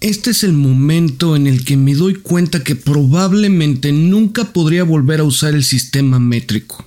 Este 0.00 0.30
es 0.32 0.44
el 0.44 0.52
momento 0.52 1.34
en 1.34 1.46
el 1.46 1.64
que 1.64 1.78
me 1.78 1.94
doy 1.94 2.16
cuenta 2.16 2.62
que 2.62 2.76
probablemente 2.76 3.90
nunca 3.92 4.44
podría 4.44 4.84
volver 4.84 5.20
a 5.20 5.24
usar 5.24 5.54
el 5.54 5.64
sistema 5.64 6.18
métrico. 6.18 6.84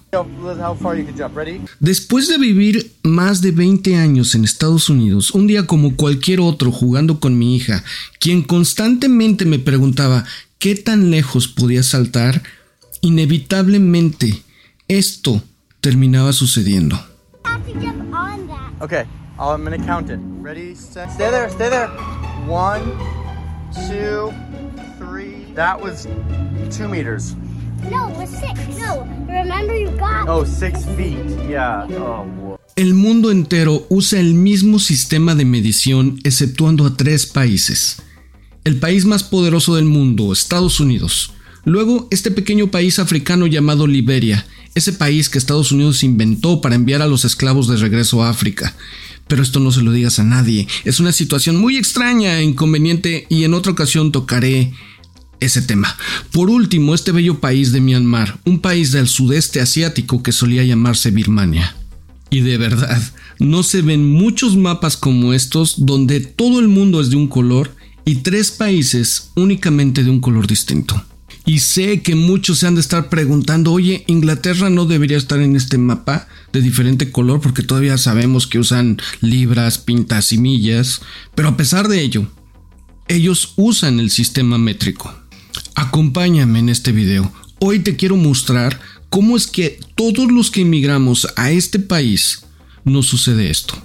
Después 1.80 2.28
de 2.28 2.38
vivir 2.38 2.92
más 3.02 3.42
de 3.42 3.52
20 3.52 3.96
años 3.96 4.36
en 4.36 4.44
Estados 4.44 4.90
Unidos, 4.90 5.32
un 5.32 5.48
día 5.48 5.66
como 5.66 5.96
cualquier 5.96 6.42
otro 6.42 6.72
jugando 6.72 7.20
con 7.20 7.40
mi 7.40 7.56
hija, 7.56 7.84
quien 8.20 8.44
constantemente 8.44 9.46
me 9.46 9.58
preguntaba 9.58 10.24
qué 10.60 10.76
tan 10.76 11.10
lejos 11.10 11.48
podía 11.48 11.82
saltar, 11.82 12.44
inevitablemente 13.02 14.44
esto 14.88 15.42
terminaba 15.82 16.34
sucediendo. 16.34 17.04
Okay, 18.80 19.06
I'm 19.40 19.64
gonna 19.64 19.78
count 19.78 20.10
it. 20.10 20.20
Ready, 20.42 20.74
set, 20.74 21.12
stay 21.12 21.30
there, 21.30 21.50
stay 21.50 21.70
there. 21.70 21.88
One, 22.48 22.82
two, 23.88 24.34
three. 24.98 25.46
That 25.54 25.80
was 25.80 26.08
two 26.72 26.88
meters. 26.88 27.36
No, 27.92 28.10
it 28.10 28.18
was 28.18 28.30
six. 28.30 28.60
No, 28.80 29.08
remember 29.28 29.76
you 29.76 29.92
got. 29.92 30.28
Oh, 30.28 30.44
six 30.44 30.86
feet. 30.96 31.24
Yeah. 31.48 31.86
Oh, 31.92 32.26
whoa. 32.42 32.60
El 32.76 32.96
mundo 32.96 33.30
entero 33.30 33.86
usa 33.90 34.20
el 34.20 34.34
mismo 34.34 34.80
sistema 34.80 35.36
de 35.36 35.46
medición 35.46 36.20
exceptuando 36.24 36.86
a 36.86 36.96
tres 36.96 37.28
países. 37.28 38.02
El 38.64 38.80
país 38.80 39.06
más 39.06 39.24
poderoso 39.24 39.76
del 39.76 39.86
mundo, 39.86 40.34
Estados 40.34 40.80
Unidos. 40.80 41.34
Luego, 41.64 42.08
este 42.12 42.32
pequeño 42.32 42.68
país 42.68 42.98
africano 42.98 43.46
llamado 43.46 43.88
Liberia, 43.88 44.46
ese 44.78 44.94
país 44.94 45.30
que 45.30 45.38
Estados 45.38 45.72
Unidos 45.72 46.04
inventó 46.04 46.62
para 46.62 46.76
enviar 46.76 47.02
a 47.02 47.08
los 47.08 47.26
esclavos 47.26 47.68
de 47.68 47.78
regreso 47.78 48.24
a 48.24 48.30
África. 48.30 48.76
Pero 49.28 49.44
esto 49.44 49.60
no 49.60 49.72
se 49.72 49.82
lo 49.82 49.92
digas 49.92 50.20
a 50.20 50.24
nadie. 50.24 50.68
Es 50.86 51.00
una 51.00 51.12
situación 51.12 51.58
muy 51.58 51.78
extraña 51.78 52.40
e 52.40 52.44
inconveniente 52.44 53.26
y 53.30 53.44
en 53.44 53.54
otra 53.54 53.74
ocasión 53.74 54.12
tocaré 54.12 54.74
ese 55.40 55.62
tema. 55.62 55.96
Por 56.32 56.50
último, 56.50 56.96
este 56.96 57.12
bello 57.12 57.40
país 57.40 57.72
de 57.72 57.82
Myanmar, 57.82 58.40
un 58.46 58.60
país 58.60 58.92
del 58.92 59.08
sudeste 59.08 59.60
asiático 59.60 60.24
que 60.24 60.32
solía 60.32 60.64
llamarse 60.64 61.12
Birmania. 61.12 61.76
Y 62.30 62.42
de 62.42 62.58
verdad, 62.58 63.02
no 63.40 63.64
se 63.64 63.82
ven 63.82 64.10
muchos 64.12 64.58
mapas 64.58 64.98
como 64.98 65.34
estos 65.34 65.86
donde 65.86 66.20
todo 66.22 66.60
el 66.60 66.68
mundo 66.68 67.02
es 67.02 67.10
de 67.10 67.16
un 67.16 67.28
color 67.28 67.76
y 68.06 68.16
tres 68.16 68.52
países 68.52 69.32
únicamente 69.36 70.04
de 70.04 70.10
un 70.10 70.20
color 70.20 70.48
distinto. 70.48 71.04
Y 71.48 71.60
sé 71.60 72.02
que 72.02 72.14
muchos 72.14 72.60
se 72.60 72.68
han 72.68 72.76
de 72.76 72.82
estar 72.82 73.08
preguntando, 73.08 73.72
oye, 73.72 74.04
Inglaterra 74.08 74.70
no 74.70 74.86
debería 74.86 75.16
estar 75.16 75.40
en 75.40 75.56
este 75.56 75.78
mapa 75.78 76.28
de 76.52 76.62
diferente 76.62 77.10
color 77.10 77.40
porque 77.40 77.64
todavía 77.64 77.98
sabemos 77.98 78.48
que 78.48 78.60
usan 78.60 78.98
libras, 79.22 79.78
pintas 79.78 80.34
y 80.34 80.40
millas, 80.40 81.00
pero 81.36 81.48
a 81.48 81.56
pesar 81.56 81.88
de 81.88 82.02
ello, 82.02 82.28
ellos 83.08 83.54
usan 83.56 84.02
el 84.02 84.12
sistema 84.12 84.58
métrico. 84.58 85.18
Acompáñame 85.74 86.60
en 86.60 86.68
este 86.68 86.92
video. 86.92 87.32
Hoy 87.60 87.80
te 87.80 87.96
quiero 87.96 88.18
mostrar 88.18 88.82
cómo 89.10 89.38
es 89.38 89.48
que 89.48 89.80
todos 89.96 90.30
los 90.30 90.52
que 90.52 90.64
emigramos 90.64 91.30
a 91.38 91.52
este 91.52 91.80
país 91.80 92.44
nos 92.84 93.06
sucede 93.06 93.50
esto. 93.50 93.82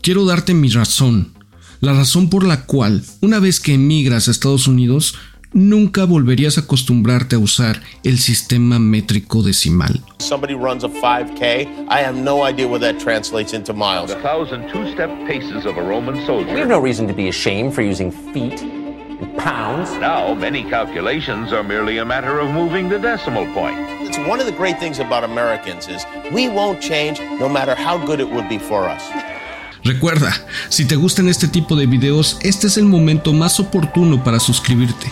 Quiero 0.00 0.26
darte 0.26 0.54
mi 0.54 0.68
razón, 0.68 1.32
la 1.80 1.92
razón 1.92 2.30
por 2.30 2.46
la 2.46 2.66
cual 2.66 3.02
una 3.20 3.40
vez 3.40 3.58
que 3.58 3.74
emigras 3.74 4.28
a 4.28 4.30
Estados 4.30 4.68
Unidos 4.68 5.16
nunca 5.52 6.04
volverías 6.04 6.58
a 6.58 6.62
acostumbrarte 6.62 7.36
a 7.36 7.38
usar 7.38 7.80
el 8.04 8.18
sistema 8.18 8.78
métrico 8.78 9.42
decimal. 9.42 10.00
Somebody 10.18 10.54
runs 10.54 10.84
a 10.84 10.88
5K, 10.88 11.86
I 11.88 12.02
have 12.02 12.14
no 12.14 12.46
idea 12.46 12.66
what 12.66 12.80
that 12.80 12.98
translates 12.98 13.52
into 13.52 13.72
miles. 13.72 14.10
A 14.10 14.20
thousand 14.20 14.68
two-step 14.70 15.10
paces 15.26 15.66
of 15.66 15.76
a 15.76 15.82
Roman 15.82 16.24
soldier. 16.26 16.52
We 16.52 16.60
have 16.60 16.68
no 16.68 16.80
reason 16.80 17.06
to 17.08 17.14
be 17.14 17.28
ashamed 17.28 17.74
for 17.74 17.82
using 17.82 18.12
feet 18.32 18.62
and 18.62 19.36
pounds. 19.36 19.90
Now, 19.98 20.34
many 20.34 20.62
calculations 20.64 21.52
are 21.52 21.62
merely 21.62 21.98
a 21.98 22.04
matter 22.04 22.38
of 22.40 22.50
moving 22.50 22.88
the 22.88 22.98
decimal 22.98 23.46
point. 23.52 23.78
It's 24.02 24.18
one 24.28 24.40
of 24.40 24.46
the 24.46 24.56
great 24.56 24.78
things 24.78 24.98
about 24.98 25.24
Americans 25.24 25.88
is 25.88 26.04
we 26.32 26.48
won't 26.48 26.80
change 26.80 27.20
no 27.38 27.48
matter 27.48 27.74
how 27.74 27.98
good 27.98 28.20
it 28.20 28.28
would 28.30 28.48
be 28.48 28.58
for 28.58 28.88
us. 28.88 29.02
Recuerda, 29.82 30.30
si 30.68 30.84
te 30.84 30.96
gustan 30.96 31.28
este 31.28 31.48
tipo 31.48 31.74
de 31.74 31.86
videos, 31.86 32.38
este 32.42 32.66
es 32.66 32.76
el 32.76 32.84
momento 32.84 33.32
más 33.32 33.58
oportuno 33.60 34.22
para 34.22 34.38
suscribirte. 34.38 35.10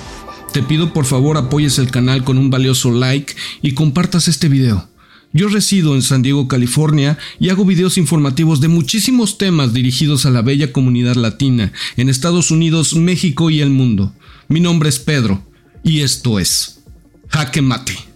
Te 0.52 0.62
pido 0.62 0.92
por 0.92 1.04
favor 1.04 1.36
apoyes 1.36 1.78
el 1.78 1.90
canal 1.90 2.24
con 2.24 2.38
un 2.38 2.50
valioso 2.50 2.90
like 2.90 3.34
y 3.62 3.72
compartas 3.72 4.28
este 4.28 4.48
video. 4.48 4.88
Yo 5.32 5.48
resido 5.48 5.94
en 5.94 6.02
San 6.02 6.22
Diego, 6.22 6.48
California 6.48 7.18
y 7.38 7.50
hago 7.50 7.66
videos 7.66 7.98
informativos 7.98 8.60
de 8.60 8.68
muchísimos 8.68 9.36
temas 9.36 9.74
dirigidos 9.74 10.24
a 10.24 10.30
la 10.30 10.40
bella 10.40 10.72
comunidad 10.72 11.16
latina 11.16 11.72
en 11.96 12.08
Estados 12.08 12.50
Unidos, 12.50 12.94
México 12.94 13.50
y 13.50 13.60
el 13.60 13.70
mundo. 13.70 14.14
Mi 14.48 14.60
nombre 14.60 14.88
es 14.88 14.98
Pedro 14.98 15.44
y 15.84 16.00
esto 16.00 16.38
es 16.38 16.80
Jaque 17.28 17.60
Mate. 17.60 18.07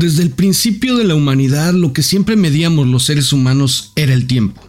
Desde 0.00 0.22
el 0.22 0.30
principio 0.30 0.96
de 0.96 1.04
la 1.04 1.14
humanidad 1.14 1.74
lo 1.74 1.92
que 1.92 2.02
siempre 2.02 2.34
medíamos 2.34 2.88
los 2.88 3.04
seres 3.04 3.34
humanos 3.34 3.92
era 3.96 4.14
el 4.14 4.26
tiempo. 4.26 4.62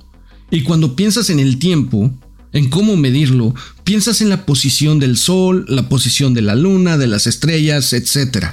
Y 0.51 0.63
cuando 0.63 0.97
piensas 0.97 1.29
en 1.29 1.39
el 1.39 1.57
tiempo, 1.57 2.11
en 2.51 2.69
cómo 2.69 2.97
medirlo, 2.97 3.55
piensas 3.85 4.19
en 4.19 4.27
la 4.27 4.45
posición 4.45 4.99
del 4.99 5.15
Sol, 5.15 5.63
la 5.69 5.87
posición 5.87 6.33
de 6.33 6.41
la 6.41 6.55
Luna, 6.55 6.97
de 6.97 7.07
las 7.07 7.27
estrellas, 7.27 7.93
etc. 7.93 8.47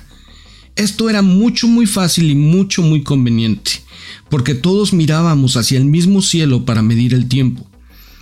Esto 0.77 1.11
era 1.11 1.21
mucho 1.21 1.66
muy 1.66 1.84
fácil 1.84 2.31
y 2.31 2.37
mucho 2.37 2.83
muy 2.83 3.03
conveniente, 3.03 3.83
porque 4.31 4.55
todos 4.55 4.93
mirábamos 4.93 5.56
hacia 5.56 5.78
el 5.78 5.84
mismo 5.84 6.22
cielo 6.22 6.65
para 6.65 6.83
medir 6.83 7.12
el 7.12 7.27
tiempo. 7.27 7.69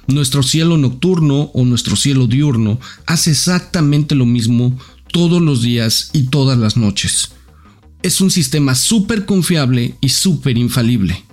Nuestro 0.06 0.42
cielo 0.42 0.78
nocturno 0.78 1.50
o 1.52 1.66
nuestro 1.66 1.94
cielo 1.94 2.26
diurno 2.26 2.80
hace 3.04 3.32
exactamente 3.32 4.14
lo 4.14 4.24
mismo 4.24 4.78
todos 5.12 5.42
los 5.42 5.60
días 5.60 6.08
y 6.14 6.28
todas 6.28 6.56
las 6.56 6.78
noches 6.78 7.36
es 8.06 8.20
un 8.20 8.30
sistema 8.30 8.76
súper 8.76 9.26
confiable 9.26 9.96
y 10.00 10.10
súper 10.10 10.56
infalible. 10.56 11.24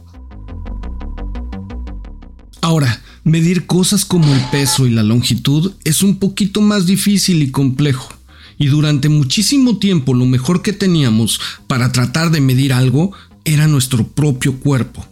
Ahora, 2.61 2.99
medir 3.23 3.67
cosas 3.67 4.05
como 4.05 4.33
el 4.33 4.41
peso 4.49 4.87
y 4.87 4.89
la 4.89 5.03
longitud 5.03 5.73
es 5.83 6.01
un 6.01 6.17
poquito 6.17 6.61
más 6.61 6.87
difícil 6.87 7.43
y 7.43 7.51
complejo, 7.51 8.11
y 8.57 8.67
durante 8.67 9.07
muchísimo 9.07 9.77
tiempo 9.77 10.15
lo 10.15 10.25
mejor 10.25 10.63
que 10.63 10.73
teníamos 10.73 11.39
para 11.67 11.91
tratar 11.91 12.31
de 12.31 12.41
medir 12.41 12.73
algo 12.73 13.11
era 13.45 13.67
nuestro 13.67 14.07
propio 14.07 14.59
cuerpo. 14.59 15.05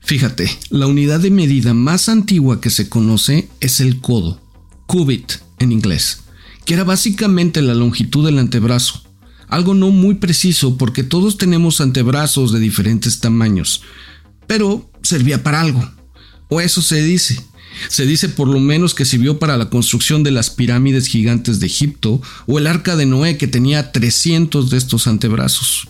Fíjate, 0.00 0.50
la 0.68 0.86
unidad 0.86 1.20
de 1.20 1.30
medida 1.30 1.72
más 1.72 2.10
antigua 2.10 2.60
que 2.60 2.68
se 2.68 2.90
conoce 2.90 3.48
es 3.60 3.80
el 3.80 4.00
codo 4.00 4.47
cubit 4.88 5.34
en 5.58 5.70
inglés, 5.70 6.22
que 6.64 6.74
era 6.74 6.82
básicamente 6.82 7.60
la 7.62 7.74
longitud 7.74 8.24
del 8.24 8.38
antebrazo. 8.38 9.04
Algo 9.46 9.74
no 9.74 9.90
muy 9.90 10.14
preciso 10.14 10.76
porque 10.78 11.04
todos 11.04 11.36
tenemos 11.36 11.80
antebrazos 11.80 12.52
de 12.52 12.58
diferentes 12.58 13.20
tamaños, 13.20 13.82
pero 14.46 14.90
servía 15.02 15.44
para 15.44 15.60
algo. 15.60 15.88
O 16.48 16.60
eso 16.60 16.80
se 16.82 17.02
dice. 17.02 17.44
Se 17.88 18.06
dice 18.06 18.30
por 18.30 18.48
lo 18.48 18.58
menos 18.58 18.94
que 18.94 19.04
sirvió 19.04 19.38
para 19.38 19.58
la 19.58 19.68
construcción 19.68 20.22
de 20.24 20.30
las 20.30 20.48
pirámides 20.50 21.06
gigantes 21.06 21.60
de 21.60 21.66
Egipto 21.66 22.20
o 22.46 22.58
el 22.58 22.66
arca 22.66 22.96
de 22.96 23.06
Noé 23.06 23.36
que 23.36 23.46
tenía 23.46 23.92
300 23.92 24.70
de 24.70 24.78
estos 24.78 25.06
antebrazos. 25.06 25.86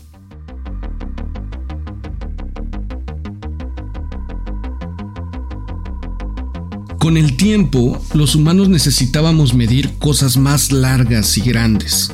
Con 6.98 7.16
el 7.16 7.36
tiempo, 7.36 8.02
los 8.12 8.34
humanos 8.34 8.68
necesitábamos 8.68 9.54
medir 9.54 9.98
cosas 9.98 10.36
más 10.36 10.72
largas 10.72 11.38
y 11.38 11.42
grandes, 11.42 12.12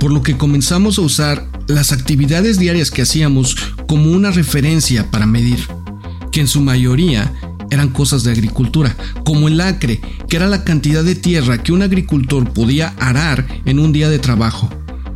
por 0.00 0.10
lo 0.10 0.22
que 0.22 0.36
comenzamos 0.36 0.98
a 0.98 1.02
usar 1.02 1.48
las 1.68 1.92
actividades 1.92 2.58
diarias 2.58 2.90
que 2.90 3.02
hacíamos 3.02 3.56
como 3.86 4.10
una 4.10 4.32
referencia 4.32 5.08
para 5.12 5.26
medir, 5.26 5.60
que 6.32 6.40
en 6.40 6.48
su 6.48 6.60
mayoría 6.60 7.32
eran 7.70 7.90
cosas 7.90 8.24
de 8.24 8.32
agricultura, 8.32 8.96
como 9.24 9.46
el 9.46 9.60
acre, 9.60 10.00
que 10.28 10.36
era 10.36 10.48
la 10.48 10.64
cantidad 10.64 11.04
de 11.04 11.14
tierra 11.14 11.62
que 11.62 11.72
un 11.72 11.82
agricultor 11.82 12.52
podía 12.52 12.88
arar 12.98 13.46
en 13.64 13.78
un 13.78 13.92
día 13.92 14.10
de 14.10 14.18
trabajo, 14.18 14.68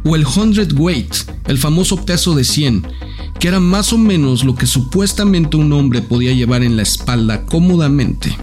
o 0.05 0.15
el 0.15 0.25
hundred 0.25 0.73
weight, 0.79 1.13
el 1.49 1.59
famoso 1.59 2.05
peso 2.07 2.37
de 2.37 2.45
100, 2.45 2.87
que 3.41 3.49
era 3.49 3.59
más 3.59 3.93
o 3.93 3.99
menos 3.99 4.45
lo 4.45 4.55
que 4.55 4.67
supuestamente 4.67 5.57
un 5.57 5.73
hombre 5.73 6.03
podía 6.03 6.33
llevar 6.33 6.63
en 6.63 6.77
la 6.77 6.83
espalda 6.83 7.45
cómodamente. 7.47 8.37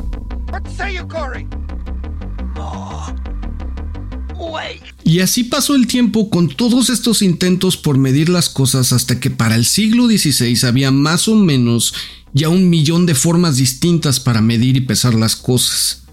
Y 5.04 5.20
así 5.20 5.44
pasó 5.44 5.76
el 5.76 5.88
tiempo 5.88 6.30
con 6.30 6.50
todos 6.50 6.90
estos 6.90 7.22
intentos 7.22 7.78
por 7.78 7.98
medir 7.98 8.30
las 8.30 8.50
cosas 8.50 8.92
hasta 8.92 9.20
que 9.20 9.30
para 9.30 9.56
el 9.56 9.66
siglo 9.66 10.08
XVI 10.08 10.68
había 10.68 10.92
más 10.92 11.28
o 11.28 11.36
menos 11.36 11.94
ya 12.34 12.50
un 12.50 12.70
millón 12.70 13.06
de 13.06 13.16
formas 13.16 13.58
distintas 13.58 14.20
para 14.20 14.42
medir 14.42 14.76
y 14.76 14.82
pesar 14.82 15.14
las 15.14 15.36
cosas. 15.36 16.04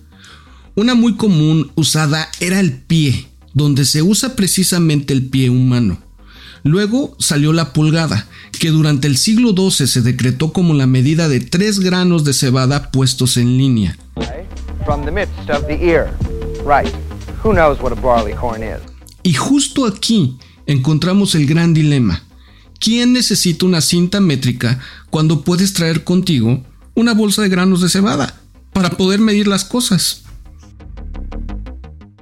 Una 0.75 0.94
muy 0.94 1.16
común 1.16 1.72
usada 1.75 2.31
era 2.38 2.60
el 2.60 2.72
pie, 2.72 3.28
donde 3.55 3.84
se 3.84 4.02
usa 4.02 4.37
precisamente 4.37 5.12
el 5.12 5.26
pie 5.26 5.50
humano. 5.50 5.98
Luego 6.64 7.16
salió 7.18 7.52
la 7.52 7.72
pulgada, 7.72 8.28
que 8.58 8.70
durante 8.70 9.08
el 9.08 9.16
siglo 9.16 9.52
XII 9.56 9.86
se 9.86 10.02
decretó 10.02 10.52
como 10.52 10.74
la 10.74 10.86
medida 10.86 11.28
de 11.28 11.40
tres 11.40 11.80
granos 11.80 12.24
de 12.24 12.32
cebada 12.32 12.90
puestos 12.90 13.36
en 13.36 13.58
línea. 13.58 13.96
Y 19.22 19.34
justo 19.34 19.86
aquí 19.86 20.38
encontramos 20.66 21.34
el 21.34 21.46
gran 21.46 21.74
dilema. 21.74 22.22
¿Quién 22.78 23.12
necesita 23.12 23.66
una 23.66 23.80
cinta 23.80 24.20
métrica 24.20 24.80
cuando 25.10 25.42
puedes 25.42 25.72
traer 25.72 26.04
contigo 26.04 26.64
una 26.94 27.14
bolsa 27.14 27.42
de 27.42 27.48
granos 27.48 27.80
de 27.80 27.88
cebada 27.88 28.40
para 28.72 28.90
poder 28.90 29.20
medir 29.20 29.46
las 29.46 29.64
cosas? 29.64 30.22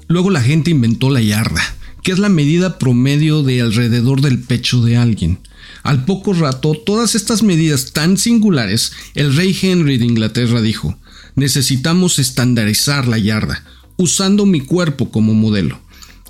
Luego 0.06 0.30
la 0.30 0.40
gente 0.40 0.70
inventó 0.70 1.08
la 1.08 1.20
yarda, 1.20 1.62
es 2.10 2.18
la 2.18 2.28
medida 2.28 2.78
promedio 2.78 3.42
de 3.42 3.60
alrededor 3.60 4.20
del 4.20 4.38
pecho 4.38 4.82
de 4.82 4.96
alguien. 4.96 5.38
Al 5.82 6.04
poco 6.04 6.32
rato, 6.32 6.74
todas 6.74 7.14
estas 7.14 7.42
medidas 7.42 7.92
tan 7.92 8.18
singulares, 8.18 8.92
el 9.14 9.34
rey 9.34 9.56
Henry 9.60 9.96
de 9.96 10.04
Inglaterra 10.04 10.60
dijo, 10.60 10.98
necesitamos 11.36 12.18
estandarizar 12.18 13.08
la 13.08 13.18
yarda, 13.18 13.64
usando 13.96 14.46
mi 14.46 14.60
cuerpo 14.60 15.10
como 15.10 15.34
modelo. 15.34 15.80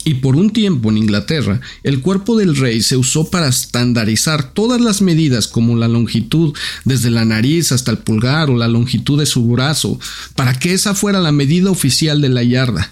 Y 0.04 0.14
por 0.14 0.36
un 0.36 0.50
tiempo 0.50 0.90
en 0.90 0.96
Inglaterra, 0.96 1.60
el 1.82 2.00
cuerpo 2.00 2.36
del 2.36 2.56
rey 2.56 2.80
se 2.80 2.96
usó 2.96 3.28
para 3.28 3.48
estandarizar 3.48 4.54
todas 4.54 4.80
las 4.80 5.02
medidas 5.02 5.46
como 5.46 5.76
la 5.76 5.88
longitud 5.88 6.54
desde 6.84 7.10
la 7.10 7.26
nariz 7.26 7.70
hasta 7.72 7.90
el 7.90 7.98
pulgar 7.98 8.48
o 8.48 8.56
la 8.56 8.68
longitud 8.68 9.18
de 9.18 9.26
su 9.26 9.46
brazo, 9.46 9.98
para 10.36 10.58
que 10.58 10.72
esa 10.72 10.94
fuera 10.94 11.20
la 11.20 11.32
medida 11.32 11.70
oficial 11.70 12.20
de 12.20 12.30
la 12.30 12.42
yarda. 12.42 12.90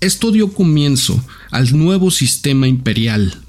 Esto 0.00 0.30
dio 0.30 0.52
comienzo 0.52 1.24
al 1.54 1.78
nuevo 1.78 2.10
sistema 2.10 2.66
imperial. 2.66 3.40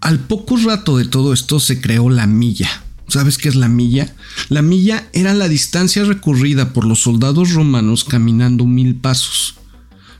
Al 0.00 0.20
poco 0.20 0.56
rato 0.58 0.96
de 0.96 1.06
todo 1.06 1.32
esto 1.32 1.58
se 1.58 1.80
creó 1.80 2.08
la 2.08 2.28
milla. 2.28 2.84
¿Sabes 3.08 3.36
qué 3.36 3.48
es 3.48 3.56
la 3.56 3.68
milla? 3.68 4.14
La 4.48 4.62
milla 4.62 5.08
era 5.12 5.34
la 5.34 5.48
distancia 5.48 6.04
recorrida 6.04 6.72
por 6.72 6.86
los 6.86 7.00
soldados 7.00 7.52
romanos 7.52 8.04
caminando 8.04 8.64
mil 8.64 8.94
pasos. 8.94 9.56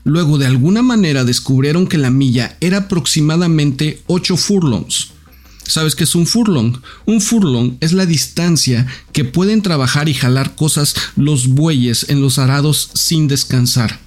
Luego 0.03 0.37
de 0.37 0.47
alguna 0.47 0.81
manera 0.81 1.23
descubrieron 1.23 1.87
que 1.87 1.97
la 1.97 2.09
milla 2.09 2.57
era 2.59 2.79
aproximadamente 2.79 4.03
8 4.07 4.35
furlongs. 4.35 5.11
¿Sabes 5.63 5.95
qué 5.95 6.03
es 6.03 6.13
un 6.13 6.27
furlong? 6.27 6.81
Un 7.05 7.21
furlong 7.21 7.77
es 7.79 7.93
la 7.93 8.05
distancia 8.05 8.85
que 9.13 9.23
pueden 9.23 9.61
trabajar 9.61 10.09
y 10.09 10.13
jalar 10.13 10.55
cosas 10.55 10.93
los 11.15 11.47
bueyes 11.47 12.07
en 12.09 12.21
los 12.21 12.37
arados 12.37 12.89
sin 12.95 13.29
descansar. 13.29 14.06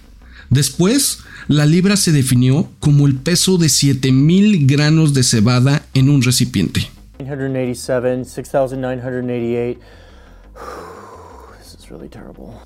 Después, 0.51 1.21
la 1.49 1.65
libra 1.65 1.97
se 1.97 2.13
definió 2.13 2.69
como 2.81 3.07
el 3.07 3.17
peso 3.17 3.57
de 3.57 3.69
7000 3.69 4.67
granos 4.67 5.15
de 5.15 5.23
cebada 5.23 5.87
en 5.95 6.11
un 6.11 6.23
recipiente. 6.23 6.91
6988. 7.19 9.81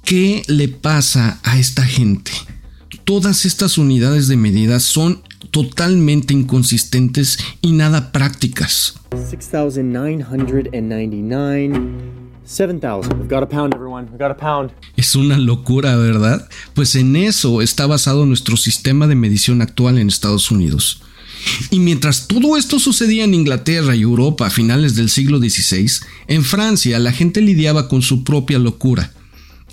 ¿Qué 0.04 0.42
le 0.48 0.69
pasa 0.69 1.40
a 1.42 1.58
esta 1.58 1.82
gente? 1.82 2.31
Todas 3.04 3.46
estas 3.46 3.78
unidades 3.78 4.28
de 4.28 4.36
medida 4.36 4.81
son 4.81 5.22
totalmente 5.50 6.34
inconsistentes 6.34 7.38
y 7.62 7.72
nada 7.72 8.12
prácticas. 8.12 8.96
6999. 9.31 11.81
Es 14.96 15.17
una 15.17 15.38
locura, 15.38 15.96
¿verdad? 15.96 16.46
Pues 16.75 16.94
en 16.94 17.17
eso 17.17 17.62
está 17.62 17.87
basado 17.87 18.26
nuestro 18.26 18.56
sistema 18.56 19.06
de 19.06 19.14
medición 19.14 19.62
actual 19.62 19.99
en 19.99 20.08
Estados 20.08 20.50
Unidos. 20.50 21.00
Y 21.70 21.79
mientras 21.79 22.29
todo 22.29 22.56
esto 22.56 22.79
sucedía 22.79 23.25
en 23.25 23.35
Inglaterra 23.35 23.96
y 23.96 24.02
Europa 24.02 24.46
a 24.46 24.50
finales 24.50 24.94
del 24.94 25.08
siglo 25.08 25.38
XVI, 25.38 25.91
en 26.29 26.44
Francia 26.44 26.99
la 26.99 27.12
gente 27.12 27.41
lidiaba 27.41 27.88
con 27.88 28.02
su 28.02 28.25
propia 28.25 28.58
locura. 28.58 29.12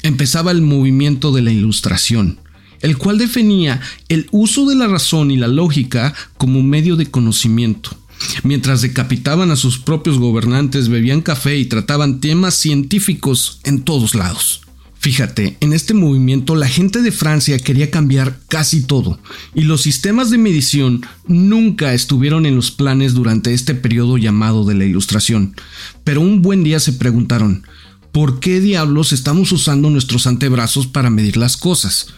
Empezaba 0.01 0.51
el 0.51 0.61
movimiento 0.61 1.31
de 1.31 1.41
la 1.41 1.51
Ilustración 1.51 2.39
el 2.81 2.97
cual 2.97 3.17
definía 3.17 3.79
el 4.09 4.27
uso 4.31 4.65
de 4.65 4.75
la 4.75 4.87
razón 4.87 5.31
y 5.31 5.37
la 5.37 5.47
lógica 5.47 6.13
como 6.37 6.63
medio 6.63 6.95
de 6.95 7.09
conocimiento. 7.09 7.95
Mientras 8.43 8.81
decapitaban 8.81 9.51
a 9.51 9.55
sus 9.55 9.79
propios 9.79 10.17
gobernantes, 10.19 10.89
bebían 10.89 11.21
café 11.21 11.57
y 11.57 11.65
trataban 11.65 12.19
temas 12.19 12.55
científicos 12.55 13.59
en 13.63 13.83
todos 13.83 14.15
lados. 14.15 14.61
Fíjate, 15.01 15.57
en 15.61 15.73
este 15.73 15.95
movimiento 15.95 16.53
la 16.53 16.67
gente 16.67 17.01
de 17.01 17.11
Francia 17.11 17.57
quería 17.57 17.89
cambiar 17.89 18.39
casi 18.47 18.83
todo, 18.83 19.19
y 19.55 19.61
los 19.63 19.81
sistemas 19.81 20.29
de 20.29 20.37
medición 20.37 21.01
nunca 21.25 21.95
estuvieron 21.95 22.45
en 22.45 22.55
los 22.55 22.69
planes 22.69 23.15
durante 23.15 23.51
este 23.51 23.73
periodo 23.73 24.19
llamado 24.19 24.63
de 24.63 24.75
la 24.75 24.85
Ilustración. 24.85 25.55
Pero 26.03 26.21
un 26.21 26.43
buen 26.43 26.63
día 26.63 26.79
se 26.79 26.93
preguntaron, 26.93 27.63
¿por 28.11 28.39
qué 28.39 28.59
diablos 28.61 29.11
estamos 29.11 29.51
usando 29.51 29.89
nuestros 29.89 30.27
antebrazos 30.27 30.85
para 30.85 31.09
medir 31.09 31.35
las 31.35 31.57
cosas? 31.57 32.09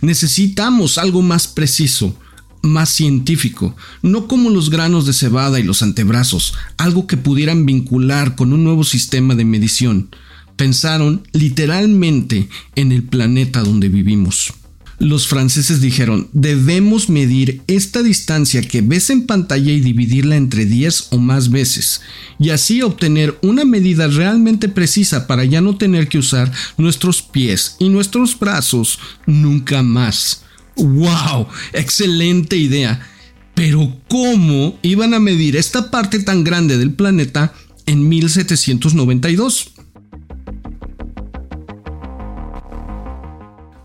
Necesitamos 0.00 0.96
algo 0.96 1.22
más 1.22 1.48
preciso, 1.48 2.16
más 2.62 2.90
científico, 2.90 3.76
no 4.02 4.26
como 4.26 4.50
los 4.50 4.70
granos 4.70 5.06
de 5.06 5.12
cebada 5.12 5.60
y 5.60 5.62
los 5.62 5.82
antebrazos, 5.82 6.54
algo 6.76 7.06
que 7.06 7.16
pudieran 7.16 7.66
vincular 7.66 8.36
con 8.36 8.52
un 8.52 8.64
nuevo 8.64 8.84
sistema 8.84 9.34
de 9.34 9.44
medición. 9.44 10.08
Pensaron 10.56 11.22
literalmente 11.32 12.48
en 12.74 12.92
el 12.92 13.04
planeta 13.04 13.62
donde 13.62 13.88
vivimos 13.88 14.52
los 14.98 15.28
franceses 15.28 15.80
dijeron, 15.80 16.28
debemos 16.32 17.08
medir 17.08 17.62
esta 17.68 18.02
distancia 18.02 18.62
que 18.62 18.80
ves 18.80 19.10
en 19.10 19.26
pantalla 19.26 19.72
y 19.72 19.80
dividirla 19.80 20.36
entre 20.36 20.66
10 20.66 21.08
o 21.12 21.18
más 21.18 21.50
veces, 21.50 22.00
y 22.38 22.50
así 22.50 22.82
obtener 22.82 23.38
una 23.42 23.64
medida 23.64 24.08
realmente 24.08 24.68
precisa 24.68 25.26
para 25.26 25.44
ya 25.44 25.60
no 25.60 25.76
tener 25.76 26.08
que 26.08 26.18
usar 26.18 26.52
nuestros 26.76 27.22
pies 27.22 27.76
y 27.78 27.88
nuestros 27.88 28.38
brazos 28.38 28.98
nunca 29.26 29.82
más. 29.82 30.42
¡Wow! 30.78 31.48
Excelente 31.72 32.56
idea. 32.56 33.06
Pero 33.54 33.96
¿cómo 34.08 34.78
iban 34.82 35.14
a 35.14 35.20
medir 35.20 35.56
esta 35.56 35.90
parte 35.90 36.20
tan 36.20 36.44
grande 36.44 36.78
del 36.78 36.92
planeta 36.92 37.52
en 37.86 38.08
1792? 38.08 39.72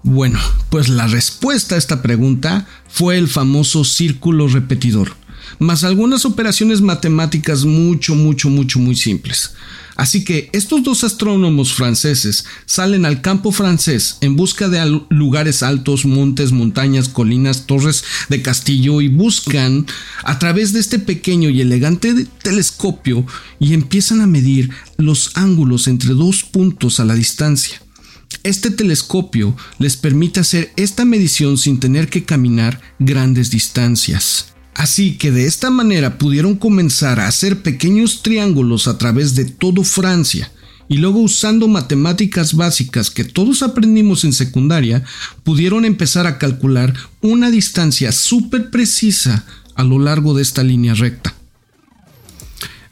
Bueno, 0.03 0.37
pues 0.69 0.89
la 0.89 1.07
respuesta 1.07 1.75
a 1.75 1.77
esta 1.77 2.03
pregunta 2.03 2.67
fue 2.87 3.17
el 3.17 3.27
famoso 3.27 3.83
círculo 3.83 4.47
repetidor, 4.47 5.15
más 5.59 5.83
algunas 5.83 6.25
operaciones 6.25 6.81
matemáticas 6.81 7.65
mucho, 7.65 8.13
mucho, 8.13 8.49
mucho, 8.49 8.79
muy 8.79 8.95
simples. 8.95 9.55
Así 9.95 10.23
que 10.23 10.49
estos 10.53 10.83
dos 10.83 11.03
astrónomos 11.03 11.73
franceses 11.73 12.45
salen 12.65 13.05
al 13.05 13.21
campo 13.21 13.51
francés 13.51 14.17
en 14.21 14.35
busca 14.35 14.67
de 14.67 15.01
lugares 15.09 15.61
altos, 15.61 16.05
montes, 16.05 16.51
montañas, 16.51 17.09
colinas, 17.09 17.67
torres 17.67 18.03
de 18.29 18.41
castillo 18.41 19.01
y 19.01 19.07
buscan 19.07 19.85
a 20.23 20.39
través 20.39 20.73
de 20.73 20.79
este 20.79 20.99
pequeño 20.99 21.49
y 21.49 21.61
elegante 21.61 22.25
telescopio 22.41 23.25
y 23.59 23.73
empiezan 23.73 24.21
a 24.21 24.27
medir 24.27 24.71
los 24.97 25.31
ángulos 25.35 25.87
entre 25.87 26.13
dos 26.13 26.43
puntos 26.43 26.99
a 26.99 27.05
la 27.05 27.15
distancia. 27.15 27.81
Este 28.43 28.71
telescopio 28.71 29.55
les 29.77 29.95
permite 29.95 30.39
hacer 30.39 30.73
esta 30.75 31.05
medición 31.05 31.57
sin 31.57 31.79
tener 31.79 32.09
que 32.09 32.23
caminar 32.25 32.81
grandes 32.99 33.51
distancias. 33.51 34.52
Así 34.75 35.17
que 35.17 35.31
de 35.31 35.45
esta 35.45 35.69
manera 35.69 36.17
pudieron 36.17 36.55
comenzar 36.55 37.19
a 37.19 37.27
hacer 37.27 37.61
pequeños 37.61 38.23
triángulos 38.23 38.87
a 38.87 38.97
través 38.97 39.35
de 39.35 39.45
todo 39.45 39.83
Francia 39.83 40.51
y 40.89 40.97
luego 40.97 41.19
usando 41.19 41.67
matemáticas 41.67 42.55
básicas 42.55 43.09
que 43.09 43.23
todos 43.23 43.63
aprendimos 43.63 44.23
en 44.25 44.33
secundaria, 44.33 45.03
pudieron 45.43 45.85
empezar 45.85 46.27
a 46.27 46.37
calcular 46.37 46.93
una 47.21 47.49
distancia 47.49 48.11
súper 48.11 48.69
precisa 48.69 49.45
a 49.75 49.83
lo 49.83 49.99
largo 49.99 50.33
de 50.33 50.41
esta 50.41 50.63
línea 50.63 50.93
recta. 50.93 51.33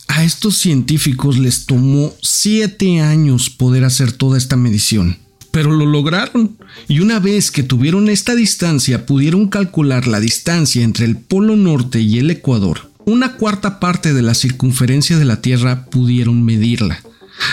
A 0.08 0.24
estos 0.24 0.58
científicos 0.58 1.38
les 1.38 1.66
tomó 1.66 2.14
siete 2.22 3.02
años 3.02 3.50
poder 3.50 3.84
hacer 3.84 4.12
toda 4.12 4.38
esta 4.38 4.56
medición 4.56 5.18
pero 5.52 5.72
lo 5.72 5.86
lograron. 5.86 6.58
Y 6.88 7.00
una 7.00 7.20
vez 7.20 7.52
que 7.52 7.64
tuvieron 7.64 8.10
esta 8.10 8.36
distancia, 8.36 9.06
pudieron 9.06 9.48
calcular 9.48 10.08
la 10.08 10.20
distancia 10.20 10.84
entre 10.84 11.06
el 11.06 11.18
Polo 11.18 11.56
Norte 11.56 12.00
y 12.00 12.20
el 12.20 12.32
Ecuador. 12.32 12.92
Una 13.06 13.34
cuarta 13.34 13.80
parte 13.80 14.14
de 14.14 14.22
la 14.22 14.34
circunferencia 14.34 15.18
de 15.18 15.26
la 15.26 15.42
Tierra 15.42 15.86
pudieron 15.86 16.44
medirla. 16.44 17.02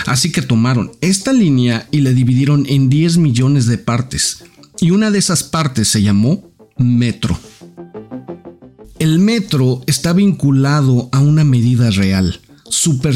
Así 0.05 0.31
que 0.31 0.41
tomaron 0.41 0.91
esta 1.01 1.33
línea 1.33 1.87
y 1.91 2.01
la 2.01 2.11
dividieron 2.11 2.65
en 2.67 2.89
10 2.89 3.17
millones 3.17 3.65
de 3.65 3.77
partes. 3.77 4.43
Y 4.79 4.91
una 4.91 5.11
de 5.11 5.19
esas 5.19 5.43
partes 5.43 5.87
se 5.87 6.01
llamó 6.01 6.49
metro. 6.77 7.37
El 8.99 9.19
metro 9.19 9.81
está 9.87 10.13
vinculado 10.13 11.09
a 11.11 11.19
una 11.19 11.43
medida 11.43 11.89
real, 11.89 12.39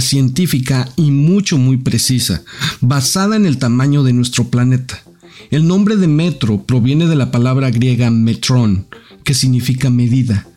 científica 0.02 0.90
y 0.96 1.12
mucho 1.12 1.58
muy 1.58 1.78
precisa, 1.78 2.44
basada 2.82 3.36
en 3.36 3.46
el 3.46 3.58
tamaño 3.58 4.04
de 4.04 4.14
nuestro 4.14 4.50
planeta. 4.50 5.02
El 5.52 5.68
nombre 5.68 5.98
de 5.98 6.08
metro 6.08 6.64
proviene 6.64 7.08
de 7.08 7.16
la 7.16 7.32
palabra 7.32 7.70
griega 7.70 8.10
metron, 8.10 8.88
que 9.24 9.34
significa 9.34 9.90
medida. 9.90 10.48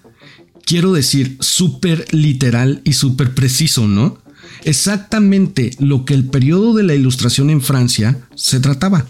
Quiero 0.64 0.92
decir 0.92 1.36
súper 1.40 2.06
literal 2.12 2.80
y 2.84 2.94
súper 2.94 3.34
preciso, 3.34 3.86
¿no? 3.86 4.18
Exactamente 4.64 5.70
lo 5.78 6.04
que 6.04 6.14
el 6.14 6.24
periodo 6.24 6.74
de 6.74 6.82
la 6.82 6.94
Ilustración 6.94 7.50
en 7.50 7.60
Francia 7.60 8.18
se 8.34 8.58
trataba. 8.58 9.06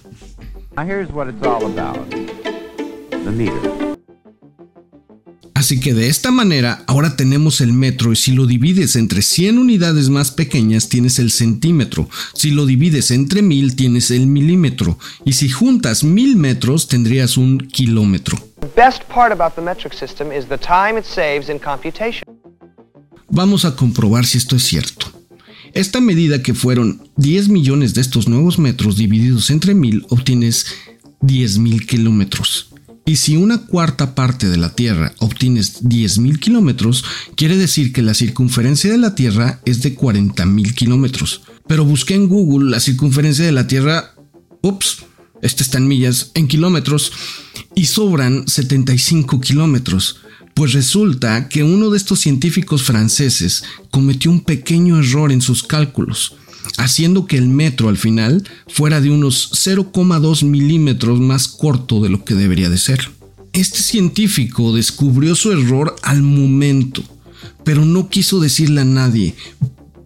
Así 5.56 5.80
que 5.80 5.94
de 5.94 6.10
esta 6.10 6.30
manera 6.30 6.84
ahora 6.86 7.16
tenemos 7.16 7.62
el 7.62 7.72
metro 7.72 8.12
y 8.12 8.16
si 8.16 8.32
lo 8.32 8.44
divides 8.44 8.94
entre 8.94 9.22
100 9.22 9.56
unidades 9.56 10.10
más 10.10 10.30
pequeñas 10.30 10.90
tienes 10.90 11.18
el 11.18 11.30
centímetro, 11.30 12.10
si 12.34 12.50
lo 12.50 12.66
divides 12.66 13.10
entre 13.10 13.40
1000 13.40 13.74
tienes 13.74 14.10
el 14.10 14.26
milímetro 14.26 14.98
y 15.24 15.32
si 15.32 15.48
juntas 15.48 16.04
1000 16.04 16.36
metros 16.36 16.88
tendrías 16.88 17.38
un 17.38 17.56
kilómetro. 17.56 18.38
Vamos 23.30 23.64
a 23.64 23.76
comprobar 23.76 24.26
si 24.26 24.36
esto 24.36 24.56
es 24.56 24.62
cierto. 24.62 25.06
Esta 25.72 26.02
medida 26.02 26.42
que 26.42 26.52
fueron 26.52 27.08
10 27.16 27.48
millones 27.48 27.94
de 27.94 28.02
estos 28.02 28.28
nuevos 28.28 28.58
metros 28.58 28.98
divididos 28.98 29.48
entre 29.48 29.72
1000 29.72 30.04
obtienes 30.10 30.66
10.000 31.22 31.86
kilómetros. 31.86 32.75
Y 33.08 33.16
si 33.16 33.36
una 33.36 33.58
cuarta 33.58 34.16
parte 34.16 34.48
de 34.48 34.56
la 34.56 34.74
Tierra 34.74 35.14
obtienes 35.20 35.84
10.000 35.84 36.40
kilómetros, 36.40 37.04
quiere 37.36 37.56
decir 37.56 37.92
que 37.92 38.02
la 38.02 38.14
circunferencia 38.14 38.90
de 38.90 38.98
la 38.98 39.14
Tierra 39.14 39.60
es 39.64 39.80
de 39.82 39.96
40.000 39.96 40.74
kilómetros. 40.74 41.42
Pero 41.68 41.84
busqué 41.84 42.14
en 42.14 42.26
Google 42.26 42.68
la 42.68 42.80
circunferencia 42.80 43.44
de 43.44 43.52
la 43.52 43.68
Tierra, 43.68 44.12
ups, 44.60 45.04
esta 45.40 45.62
está 45.62 45.78
en 45.78 45.86
millas, 45.86 46.32
en 46.34 46.48
kilómetros, 46.48 47.12
y 47.76 47.86
sobran 47.86 48.48
75 48.48 49.40
kilómetros. 49.40 50.18
Pues 50.54 50.72
resulta 50.72 51.48
que 51.48 51.62
uno 51.62 51.90
de 51.90 51.98
estos 51.98 52.18
científicos 52.18 52.82
franceses 52.82 53.62
cometió 53.92 54.32
un 54.32 54.40
pequeño 54.40 54.98
error 54.98 55.30
en 55.30 55.42
sus 55.42 55.62
cálculos 55.62 56.34
haciendo 56.78 57.26
que 57.26 57.36
el 57.38 57.48
metro 57.48 57.88
al 57.88 57.96
final 57.96 58.42
fuera 58.68 59.00
de 59.00 59.10
unos 59.10 59.50
0,2 59.52 60.44
milímetros 60.44 61.20
más 61.20 61.48
corto 61.48 62.00
de 62.00 62.08
lo 62.08 62.24
que 62.24 62.34
debería 62.34 62.70
de 62.70 62.78
ser. 62.78 63.10
Este 63.52 63.80
científico 63.80 64.74
descubrió 64.74 65.34
su 65.34 65.52
error 65.52 65.96
al 66.02 66.22
momento, 66.22 67.02
pero 67.64 67.84
no 67.84 68.08
quiso 68.08 68.38
decirle 68.38 68.82
a 68.82 68.84
nadie, 68.84 69.34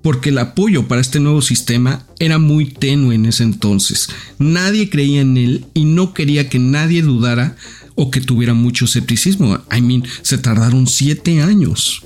porque 0.03 0.31
el 0.31 0.39
apoyo 0.39 0.87
para 0.87 1.01
este 1.01 1.21
nuevo 1.21 1.43
sistema 1.43 2.07
era 2.19 2.39
muy 2.39 2.67
tenue 2.67 3.15
en 3.15 3.27
ese 3.27 3.43
entonces. 3.43 4.09
Nadie 4.39 4.89
creía 4.89 5.21
en 5.23 5.37
él 5.37 5.67
y 5.75 5.85
no 5.85 6.15
quería 6.15 6.49
que 6.49 6.59
nadie 6.59 7.03
dudara 7.03 7.57
o 7.97 8.11
que 8.11 8.21
tuviera 8.21 8.55
mucho 8.55 8.85
escepticismo. 8.85 9.59
I 9.77 9.83
mean, 9.83 10.05
se 10.23 10.39
tardaron 10.39 10.87
siete 10.87 11.43
años. 11.43 12.03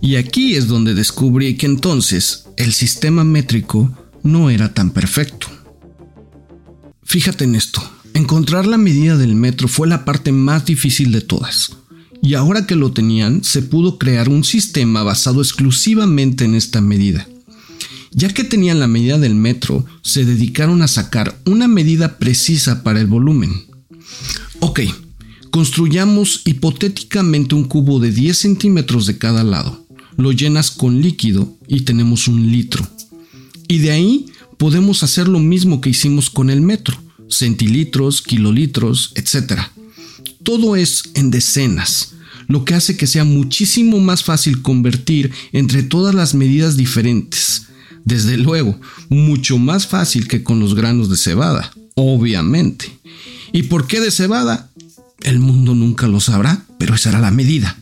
Y 0.00 0.16
aquí 0.16 0.54
es 0.54 0.68
donde 0.68 0.94
descubrí 0.94 1.56
que 1.56 1.66
entonces 1.66 2.47
el 2.58 2.72
sistema 2.72 3.22
métrico 3.22 3.96
no 4.24 4.50
era 4.50 4.74
tan 4.74 4.90
perfecto. 4.90 5.46
Fíjate 7.04 7.44
en 7.44 7.54
esto, 7.54 7.80
encontrar 8.14 8.66
la 8.66 8.76
medida 8.76 9.16
del 9.16 9.36
metro 9.36 9.68
fue 9.68 9.86
la 9.86 10.04
parte 10.04 10.32
más 10.32 10.66
difícil 10.66 11.12
de 11.12 11.20
todas. 11.20 11.70
Y 12.20 12.34
ahora 12.34 12.66
que 12.66 12.74
lo 12.74 12.90
tenían, 12.90 13.44
se 13.44 13.62
pudo 13.62 13.96
crear 13.96 14.28
un 14.28 14.42
sistema 14.42 15.04
basado 15.04 15.40
exclusivamente 15.40 16.44
en 16.44 16.56
esta 16.56 16.80
medida. 16.80 17.28
Ya 18.10 18.28
que 18.28 18.42
tenían 18.42 18.80
la 18.80 18.88
medida 18.88 19.18
del 19.18 19.36
metro, 19.36 19.86
se 20.02 20.24
dedicaron 20.24 20.82
a 20.82 20.88
sacar 20.88 21.40
una 21.46 21.68
medida 21.68 22.18
precisa 22.18 22.82
para 22.82 23.00
el 23.00 23.06
volumen. 23.06 23.66
Ok, 24.58 24.80
construyamos 25.52 26.42
hipotéticamente 26.44 27.54
un 27.54 27.64
cubo 27.64 28.00
de 28.00 28.10
10 28.10 28.36
centímetros 28.36 29.06
de 29.06 29.16
cada 29.16 29.44
lado 29.44 29.87
lo 30.18 30.32
llenas 30.32 30.70
con 30.70 31.00
líquido 31.00 31.56
y 31.66 31.82
tenemos 31.82 32.28
un 32.28 32.52
litro. 32.52 32.86
Y 33.68 33.78
de 33.78 33.92
ahí 33.92 34.26
podemos 34.58 35.02
hacer 35.02 35.28
lo 35.28 35.38
mismo 35.38 35.80
que 35.80 35.90
hicimos 35.90 36.28
con 36.28 36.50
el 36.50 36.60
metro, 36.60 37.00
centilitros, 37.30 38.20
kilolitros, 38.20 39.12
etc. 39.14 39.60
Todo 40.42 40.76
es 40.76 41.04
en 41.14 41.30
decenas, 41.30 42.14
lo 42.48 42.64
que 42.64 42.74
hace 42.74 42.96
que 42.96 43.06
sea 43.06 43.24
muchísimo 43.24 44.00
más 44.00 44.24
fácil 44.24 44.60
convertir 44.60 45.30
entre 45.52 45.84
todas 45.84 46.14
las 46.14 46.34
medidas 46.34 46.76
diferentes. 46.76 47.68
Desde 48.04 48.38
luego, 48.38 48.78
mucho 49.08 49.58
más 49.58 49.86
fácil 49.86 50.26
que 50.26 50.42
con 50.42 50.58
los 50.58 50.74
granos 50.74 51.10
de 51.10 51.16
cebada, 51.16 51.72
obviamente. 51.94 52.98
¿Y 53.52 53.64
por 53.64 53.86
qué 53.86 54.00
de 54.00 54.10
cebada? 54.10 54.70
El 55.20 55.38
mundo 55.38 55.74
nunca 55.74 56.08
lo 56.08 56.18
sabrá, 56.18 56.64
pero 56.78 56.94
esa 56.94 57.10
era 57.10 57.20
la 57.20 57.30
medida. 57.30 57.78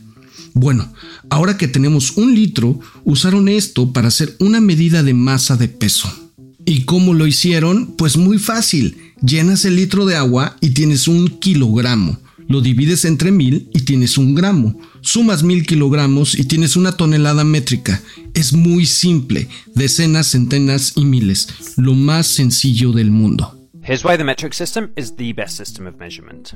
Bueno, 0.59 0.91
ahora 1.29 1.55
que 1.55 1.67
tenemos 1.67 2.17
un 2.17 2.33
litro, 2.33 2.79
usaron 3.03 3.47
esto 3.47 3.93
para 3.93 4.07
hacer 4.07 4.35
una 4.39 4.59
medida 4.59 5.03
de 5.03 5.13
masa 5.13 5.55
de 5.55 5.67
peso. 5.67 6.11
¿Y 6.65 6.81
cómo 6.81 7.13
lo 7.13 7.27
hicieron? 7.27 7.93
Pues 7.95 8.17
muy 8.17 8.39
fácil. 8.39 8.97
Llenas 9.21 9.65
el 9.65 9.75
litro 9.75 10.07
de 10.07 10.15
agua 10.15 10.57
y 10.59 10.71
tienes 10.71 11.07
un 11.07 11.27
kilogramo. 11.27 12.17
Lo 12.47 12.61
divides 12.61 13.05
entre 13.05 13.31
mil 13.31 13.69
y 13.71 13.81
tienes 13.81 14.17
un 14.17 14.33
gramo. 14.33 14.79
Sumas 15.01 15.43
mil 15.43 15.63
kilogramos 15.63 16.33
y 16.37 16.45
tienes 16.45 16.75
una 16.75 16.93
tonelada 16.93 17.43
métrica. 17.43 18.01
Es 18.33 18.53
muy 18.53 18.87
simple. 18.87 19.47
Decenas, 19.75 20.31
centenas 20.31 20.93
y 20.95 21.05
miles. 21.05 21.49
Lo 21.75 21.93
más 21.93 22.25
sencillo 22.25 22.93
del 22.93 23.11
mundo. 23.11 23.56
Here's 23.87 24.03
why 24.03 24.17
the 24.17 24.25
metric 24.25 24.53
system 24.53 24.91
is 24.97 25.15
the 25.15 25.31
best 25.31 25.55
system 25.55 25.87
of 25.87 25.97
measurement. 25.97 26.53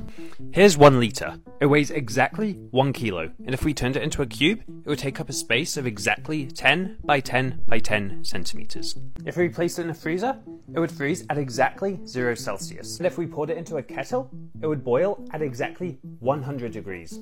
Here's 0.52 0.78
one 0.78 1.00
litre. 1.00 1.40
It 1.62 1.68
weighs 1.68 1.90
exactly 1.90 2.56
one 2.72 2.92
kilo, 2.92 3.32
and 3.46 3.54
if 3.54 3.64
we 3.64 3.74
turned 3.74 3.96
it 3.96 4.04
into 4.04 4.22
a 4.22 4.26
cube, 4.26 4.60
it 4.68 4.90
would 4.90 5.00
take 5.00 5.22
up 5.22 5.30
a 5.30 5.34
space 5.34 5.78
of 5.78 5.88
exactly 5.88 6.48
10 6.48 6.98
by 7.06 7.22
10 7.22 7.62
by 7.70 7.80
10 7.80 8.26
centimetres. 8.26 8.98
If 9.26 9.38
we 9.38 9.48
placed 9.48 9.80
it 9.80 9.84
in 9.84 9.92
a 9.92 9.94
freezer, 9.94 10.38
it 10.76 10.80
would 10.82 10.92
freeze 10.92 11.26
at 11.30 11.38
exactly 11.38 12.02
0 12.06 12.36
Celsius. 12.36 12.98
And 12.98 13.08
if 13.08 13.18
we 13.18 13.26
poured 13.28 13.50
it 13.50 13.58
into 13.58 13.78
a 13.78 13.82
kettle, 13.82 14.30
it 14.62 14.68
would 14.68 14.84
boil 14.84 15.26
at 15.32 15.42
exactly 15.42 16.00
100 16.20 16.74
degrees. 16.74 17.18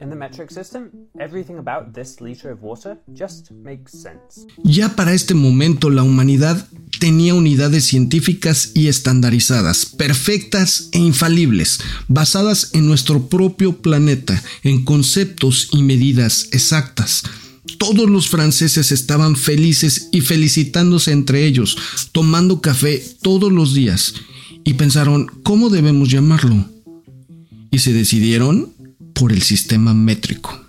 In 0.00 0.08
the 0.08 0.14
metric 0.14 0.52
system, 0.52 1.08
everything 1.18 1.58
about 1.58 1.92
this 1.94 2.20
litre 2.20 2.52
of 2.52 2.62
water 2.62 2.96
just 3.12 3.50
makes 3.50 3.92
sense. 3.92 4.46
Ya 4.62 4.88
para 4.88 5.12
este 5.12 5.34
momento 5.34 5.90
la 5.90 6.02
humanidad 6.02 6.64
tenía 6.98 7.34
unidades 7.34 7.84
científicas 7.84 8.72
y 8.74 8.88
estandarizadas, 8.88 9.86
perfectas 9.86 10.88
e 10.92 10.98
infalibles, 10.98 11.80
basadas 12.08 12.70
en 12.74 12.86
nuestro 12.86 13.28
propio 13.28 13.80
planeta, 13.80 14.42
en 14.62 14.84
conceptos 14.84 15.68
y 15.72 15.82
medidas 15.82 16.48
exactas. 16.52 17.22
Todos 17.78 18.08
los 18.08 18.28
franceses 18.28 18.92
estaban 18.92 19.36
felices 19.36 20.08
y 20.12 20.20
felicitándose 20.20 21.12
entre 21.12 21.46
ellos, 21.46 21.76
tomando 22.12 22.60
café 22.60 23.02
todos 23.22 23.52
los 23.52 23.74
días, 23.74 24.14
y 24.64 24.74
pensaron, 24.74 25.26
¿cómo 25.42 25.70
debemos 25.70 26.08
llamarlo? 26.08 26.68
Y 27.70 27.78
se 27.78 27.92
decidieron 27.92 28.72
por 29.14 29.32
el 29.32 29.42
sistema 29.42 29.94
métrico. 29.94 30.60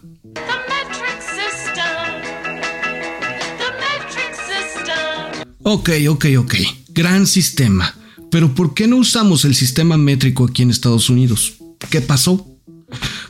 Ok, 5.63 5.89
ok, 6.09 6.25
ok. 6.39 6.55
Gran 6.89 7.25
sistema. 7.25 7.95
Pero 8.29 8.53
¿por 8.53 8.73
qué 8.73 8.87
no 8.87 8.97
usamos 8.97 9.45
el 9.45 9.55
sistema 9.55 9.95
métrico 9.97 10.45
aquí 10.45 10.63
en 10.63 10.71
Estados 10.71 11.09
Unidos? 11.09 11.53
¿Qué 11.89 12.01
pasó? 12.01 12.45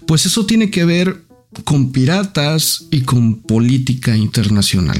Pues 0.07 0.25
eso 0.25 0.45
tiene 0.45 0.71
que 0.71 0.83
ver 0.83 1.25
con 1.63 1.91
piratas 1.91 2.87
y 2.89 3.01
con 3.01 3.41
política 3.41 4.17
internacional. 4.17 4.97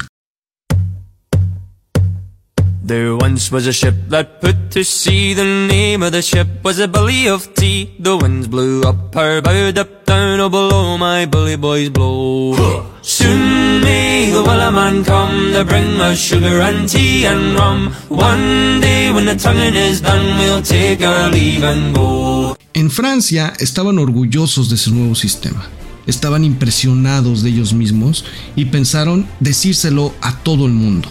There 2.86 3.14
once 3.14 3.50
was 3.50 3.66
a 3.66 3.72
ship 3.72 3.96
that 4.10 4.42
put 4.42 4.70
to 4.72 4.84
sea. 4.84 5.34
The 5.34 5.46
name 5.46 6.04
of 6.04 6.12
the 6.12 6.22
ship 6.22 6.48
was 6.64 6.80
a 6.80 6.88
Bully 6.88 7.30
of 7.30 7.54
Tea. 7.56 7.96
The 7.98 8.18
winds 8.18 8.48
blew 8.48 8.84
up 8.84 9.16
her 9.16 9.42
bow, 9.42 9.70
up 9.70 10.06
down, 10.06 10.42
oh 10.42 10.50
below 10.50 10.98
my 10.98 11.26
bully 11.26 11.56
boys 11.56 11.90
blow. 11.90 12.86
Soon 13.02 13.73
may 13.84 14.32
the 14.32 14.72
man 14.72 15.04
come 15.04 15.54
to 15.54 15.64
bring 15.64 16.00
us 16.02 16.18
sugar 16.18 16.62
and 16.62 16.88
tea 16.90 17.26
and 17.26 17.56
rum. 17.58 17.94
One 18.10 18.80
day 18.82 19.12
when 19.12 19.26
the 19.26 19.36
tonguing 19.36 19.76
is 19.76 20.02
done, 20.02 20.38
we'll 20.40 20.62
take 20.62 21.06
our 21.06 21.30
leave 21.30 21.64
and 21.64 21.96
go. 21.96 22.56
En 22.74 22.90
Francia 22.90 23.54
estaban 23.60 24.00
orgullosos 24.00 24.70
de 24.70 24.78
su 24.78 24.94
nuevo 24.94 25.16
sistema. 25.16 25.64
Estaban 26.08 26.44
impresionados 26.44 27.44
de 27.44 27.50
ellos 27.50 27.74
mismos 27.74 28.26
y 28.56 28.66
pensaron 28.66 29.28
decírselo 29.40 30.14
a 30.22 30.36
todo 30.44 30.66
el 30.66 30.74
mundo. 30.74 31.10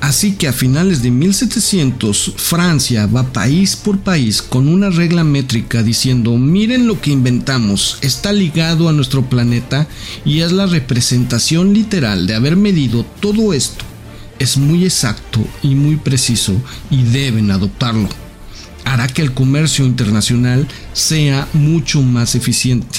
Así 0.00 0.32
que 0.36 0.46
a 0.46 0.52
finales 0.52 1.02
de 1.02 1.10
1700 1.10 2.34
Francia 2.36 3.06
va 3.06 3.32
país 3.32 3.76
por 3.76 3.98
país 3.98 4.42
con 4.42 4.68
una 4.68 4.90
regla 4.90 5.24
métrica 5.24 5.82
diciendo 5.82 6.36
miren 6.36 6.86
lo 6.86 7.00
que 7.00 7.10
inventamos, 7.10 7.98
está 8.02 8.32
ligado 8.32 8.88
a 8.88 8.92
nuestro 8.92 9.28
planeta 9.28 9.88
y 10.24 10.40
es 10.40 10.52
la 10.52 10.66
representación 10.66 11.72
literal 11.72 12.26
de 12.26 12.34
haber 12.34 12.56
medido 12.56 13.04
todo 13.20 13.52
esto. 13.52 13.84
Es 14.38 14.58
muy 14.58 14.84
exacto 14.84 15.40
y 15.62 15.74
muy 15.74 15.96
preciso 15.96 16.54
y 16.90 17.02
deben 17.04 17.50
adoptarlo. 17.50 18.08
Hará 18.84 19.08
que 19.08 19.22
el 19.22 19.32
comercio 19.32 19.84
internacional 19.86 20.68
sea 20.92 21.48
mucho 21.54 22.02
más 22.02 22.34
eficiente. 22.34 22.98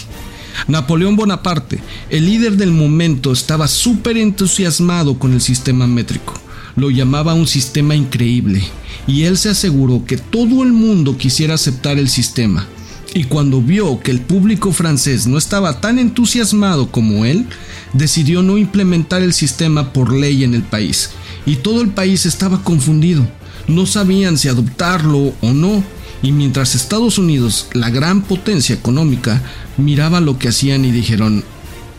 Napoleón 0.67 1.15
Bonaparte, 1.15 1.79
el 2.09 2.25
líder 2.25 2.57
del 2.57 2.71
momento, 2.71 3.31
estaba 3.31 3.67
súper 3.67 4.17
entusiasmado 4.17 5.19
con 5.19 5.33
el 5.33 5.41
sistema 5.41 5.85
métrico 5.85 6.33
lo 6.77 6.91
llamaba 6.91 7.33
un 7.33 7.47
sistema 7.47 7.95
increíble, 7.95 8.63
y 9.07 9.23
él 9.23 9.37
se 9.37 9.49
aseguró 9.49 10.05
que 10.05 10.17
todo 10.17 10.63
el 10.63 10.71
mundo 10.71 11.17
quisiera 11.17 11.55
aceptar 11.55 11.97
el 11.97 12.07
sistema. 12.07 12.67
Y 13.13 13.23
cuando 13.23 13.61
vio 13.61 13.99
que 13.99 14.11
el 14.11 14.21
público 14.21 14.71
francés 14.71 15.25
no 15.25 15.39
estaba 15.39 15.81
tan 15.81 15.97
entusiasmado 15.97 16.91
como 16.91 17.25
él, 17.25 17.47
decidió 17.93 18.43
no 18.43 18.59
implementar 18.59 19.23
el 19.23 19.33
sistema 19.33 19.91
por 19.91 20.13
ley 20.13 20.43
en 20.43 20.53
el 20.53 20.61
país, 20.61 21.09
y 21.47 21.55
todo 21.55 21.81
el 21.81 21.89
país 21.89 22.27
estaba 22.27 22.63
confundido. 22.63 23.27
No 23.67 23.87
sabían 23.87 24.37
si 24.37 24.47
adoptarlo 24.47 25.33
o 25.41 25.53
no, 25.53 25.83
y 26.21 26.31
mientras 26.31 26.75
Estados 26.75 27.17
Unidos, 27.17 27.67
la 27.73 27.89
gran 27.89 28.21
potencia 28.21 28.75
económica, 28.75 29.41
miraba 29.77 30.21
lo 30.21 30.37
que 30.37 30.49
hacían 30.49 30.85
y 30.85 30.91
dijeron, 30.91 31.43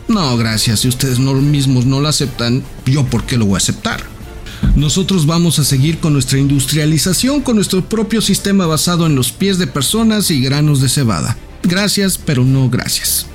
no, 0.07 0.37
gracias, 0.37 0.79
si 0.79 0.87
ustedes 0.87 1.19
no 1.19 1.33
mismos 1.33 1.85
no 1.85 1.99
lo 1.99 2.07
aceptan, 2.07 2.63
yo 2.85 3.05
por 3.05 3.25
qué 3.25 3.37
lo 3.37 3.45
voy 3.45 3.55
a 3.55 3.57
aceptar. 3.57 4.08
Nosotros 4.75 5.25
vamos 5.25 5.59
a 5.59 5.63
seguir 5.63 5.99
con 5.99 6.13
nuestra 6.13 6.39
industrialización, 6.39 7.41
con 7.41 7.55
nuestro 7.55 7.83
propio 7.83 8.21
sistema 8.21 8.65
basado 8.65 9.05
en 9.05 9.15
los 9.15 9.31
pies 9.31 9.57
de 9.57 9.67
personas 9.67 10.31
y 10.31 10.41
granos 10.41 10.81
de 10.81 10.89
cebada. 10.89 11.37
Gracias, 11.63 12.17
pero 12.17 12.43
no 12.43 12.69
gracias. 12.69 13.25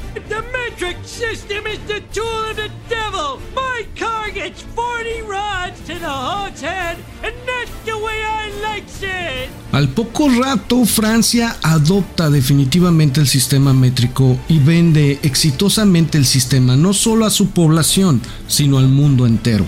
Al 9.73 9.88
poco 9.88 10.28
rato, 10.28 10.85
Francia 10.85 11.57
adopta 11.62 12.31
definitivamente 12.31 13.21
el 13.21 13.26
sistema 13.26 13.75
métrico 13.75 14.38
y 14.49 14.59
vende 14.61 15.19
exitosamente 15.23 16.16
el 16.16 16.26
sistema 16.26 16.76
no 16.76 16.93
solo 16.93 17.26
a 17.26 17.31
su 17.31 17.50
población, 17.50 18.23
sino 18.47 18.78
al 18.78 18.88
mundo 18.88 19.26
entero 19.26 19.66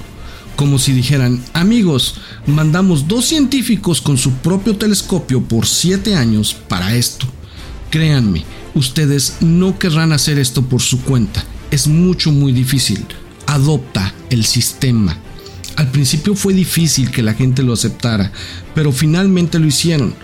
como 0.56 0.78
si 0.78 0.92
dijeran, 0.92 1.42
amigos, 1.52 2.16
mandamos 2.46 3.06
dos 3.06 3.26
científicos 3.26 4.00
con 4.00 4.16
su 4.16 4.32
propio 4.32 4.76
telescopio 4.76 5.42
por 5.42 5.66
siete 5.66 6.16
años 6.16 6.54
para 6.54 6.96
esto. 6.96 7.26
Créanme, 7.90 8.44
ustedes 8.74 9.36
no 9.40 9.78
querrán 9.78 10.12
hacer 10.12 10.38
esto 10.38 10.62
por 10.62 10.80
su 10.80 11.02
cuenta. 11.02 11.44
Es 11.70 11.86
mucho, 11.86 12.32
muy 12.32 12.52
difícil. 12.52 13.04
Adopta 13.46 14.14
el 14.30 14.44
sistema. 14.44 15.16
Al 15.76 15.90
principio 15.90 16.34
fue 16.34 16.54
difícil 16.54 17.10
que 17.10 17.22
la 17.22 17.34
gente 17.34 17.62
lo 17.62 17.74
aceptara, 17.74 18.32
pero 18.74 18.92
finalmente 18.92 19.58
lo 19.58 19.66
hicieron. 19.66 20.14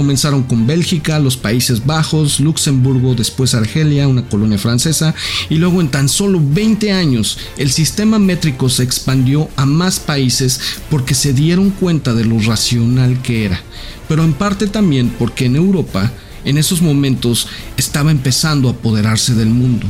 Comenzaron 0.00 0.44
con 0.44 0.66
Bélgica, 0.66 1.18
los 1.18 1.36
Países 1.36 1.84
Bajos, 1.84 2.40
Luxemburgo, 2.40 3.14
después 3.14 3.52
Argelia, 3.54 4.08
una 4.08 4.26
colonia 4.26 4.56
francesa, 4.56 5.14
y 5.50 5.56
luego 5.56 5.82
en 5.82 5.90
tan 5.90 6.08
solo 6.08 6.40
20 6.42 6.90
años 6.90 7.36
el 7.58 7.70
sistema 7.70 8.18
métrico 8.18 8.70
se 8.70 8.82
expandió 8.82 9.50
a 9.56 9.66
más 9.66 10.00
países 10.00 10.58
porque 10.88 11.14
se 11.14 11.34
dieron 11.34 11.68
cuenta 11.68 12.14
de 12.14 12.24
lo 12.24 12.38
racional 12.38 13.20
que 13.20 13.44
era, 13.44 13.60
pero 14.08 14.24
en 14.24 14.32
parte 14.32 14.68
también 14.68 15.14
porque 15.18 15.44
en 15.44 15.56
Europa, 15.56 16.10
en 16.46 16.56
esos 16.56 16.80
momentos, 16.80 17.46
estaba 17.76 18.10
empezando 18.10 18.68
a 18.70 18.72
apoderarse 18.72 19.34
del 19.34 19.50
mundo, 19.50 19.86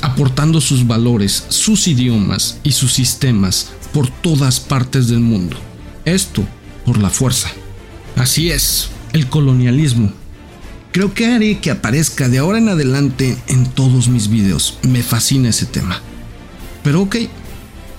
aportando 0.00 0.62
sus 0.62 0.86
valores, 0.86 1.44
sus 1.50 1.88
idiomas 1.88 2.56
y 2.62 2.72
sus 2.72 2.94
sistemas 2.94 3.68
por 3.92 4.08
todas 4.08 4.60
partes 4.60 5.08
del 5.08 5.20
mundo. 5.20 5.58
Esto 6.06 6.42
por 6.86 6.96
la 6.96 7.10
fuerza. 7.10 7.50
Así 8.16 8.50
es, 8.50 8.88
el 9.16 9.28
colonialismo. 9.28 10.12
Creo 10.92 11.12
que 11.12 11.26
haré 11.26 11.58
que 11.58 11.70
aparezca 11.70 12.28
de 12.28 12.38
ahora 12.38 12.58
en 12.58 12.68
adelante 12.68 13.36
en 13.48 13.66
todos 13.66 14.08
mis 14.08 14.28
videos. 14.28 14.78
Me 14.82 15.02
fascina 15.02 15.48
ese 15.48 15.66
tema. 15.66 16.00
Pero 16.82 17.02
ok, 17.02 17.16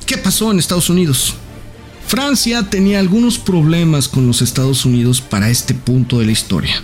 ¿qué 0.06 0.18
pasó 0.18 0.52
en 0.52 0.60
Estados 0.60 0.90
Unidos? 0.90 1.36
Francia 2.08 2.70
tenía 2.70 3.00
algunos 3.00 3.38
problemas 3.38 4.08
con 4.08 4.26
los 4.26 4.42
Estados 4.42 4.86
Unidos 4.86 5.20
para 5.20 5.50
este 5.50 5.74
punto 5.74 6.20
de 6.20 6.26
la 6.26 6.32
historia. 6.32 6.82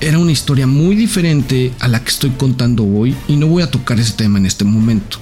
Era 0.00 0.18
una 0.18 0.32
historia 0.32 0.66
muy 0.66 0.96
diferente 0.96 1.72
a 1.80 1.88
la 1.88 2.02
que 2.02 2.10
estoy 2.10 2.30
contando 2.30 2.84
hoy 2.84 3.14
y 3.28 3.36
no 3.36 3.46
voy 3.46 3.62
a 3.62 3.70
tocar 3.70 4.00
ese 4.00 4.14
tema 4.14 4.38
en 4.38 4.46
este 4.46 4.64
momento. 4.64 5.18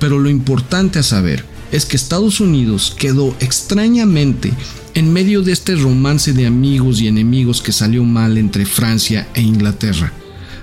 Pero 0.00 0.18
lo 0.18 0.28
importante 0.28 0.98
a 0.98 1.02
saber 1.04 1.44
es 1.72 1.86
que 1.86 1.96
Estados 1.96 2.38
Unidos 2.38 2.94
quedó 2.96 3.34
extrañamente 3.40 4.52
en 4.94 5.12
medio 5.12 5.42
de 5.42 5.52
este 5.52 5.74
romance 5.74 6.34
de 6.34 6.46
amigos 6.46 7.00
y 7.00 7.08
enemigos 7.08 7.62
que 7.62 7.72
salió 7.72 8.04
mal 8.04 8.36
entre 8.36 8.66
Francia 8.66 9.26
e 9.34 9.40
Inglaterra. 9.40 10.12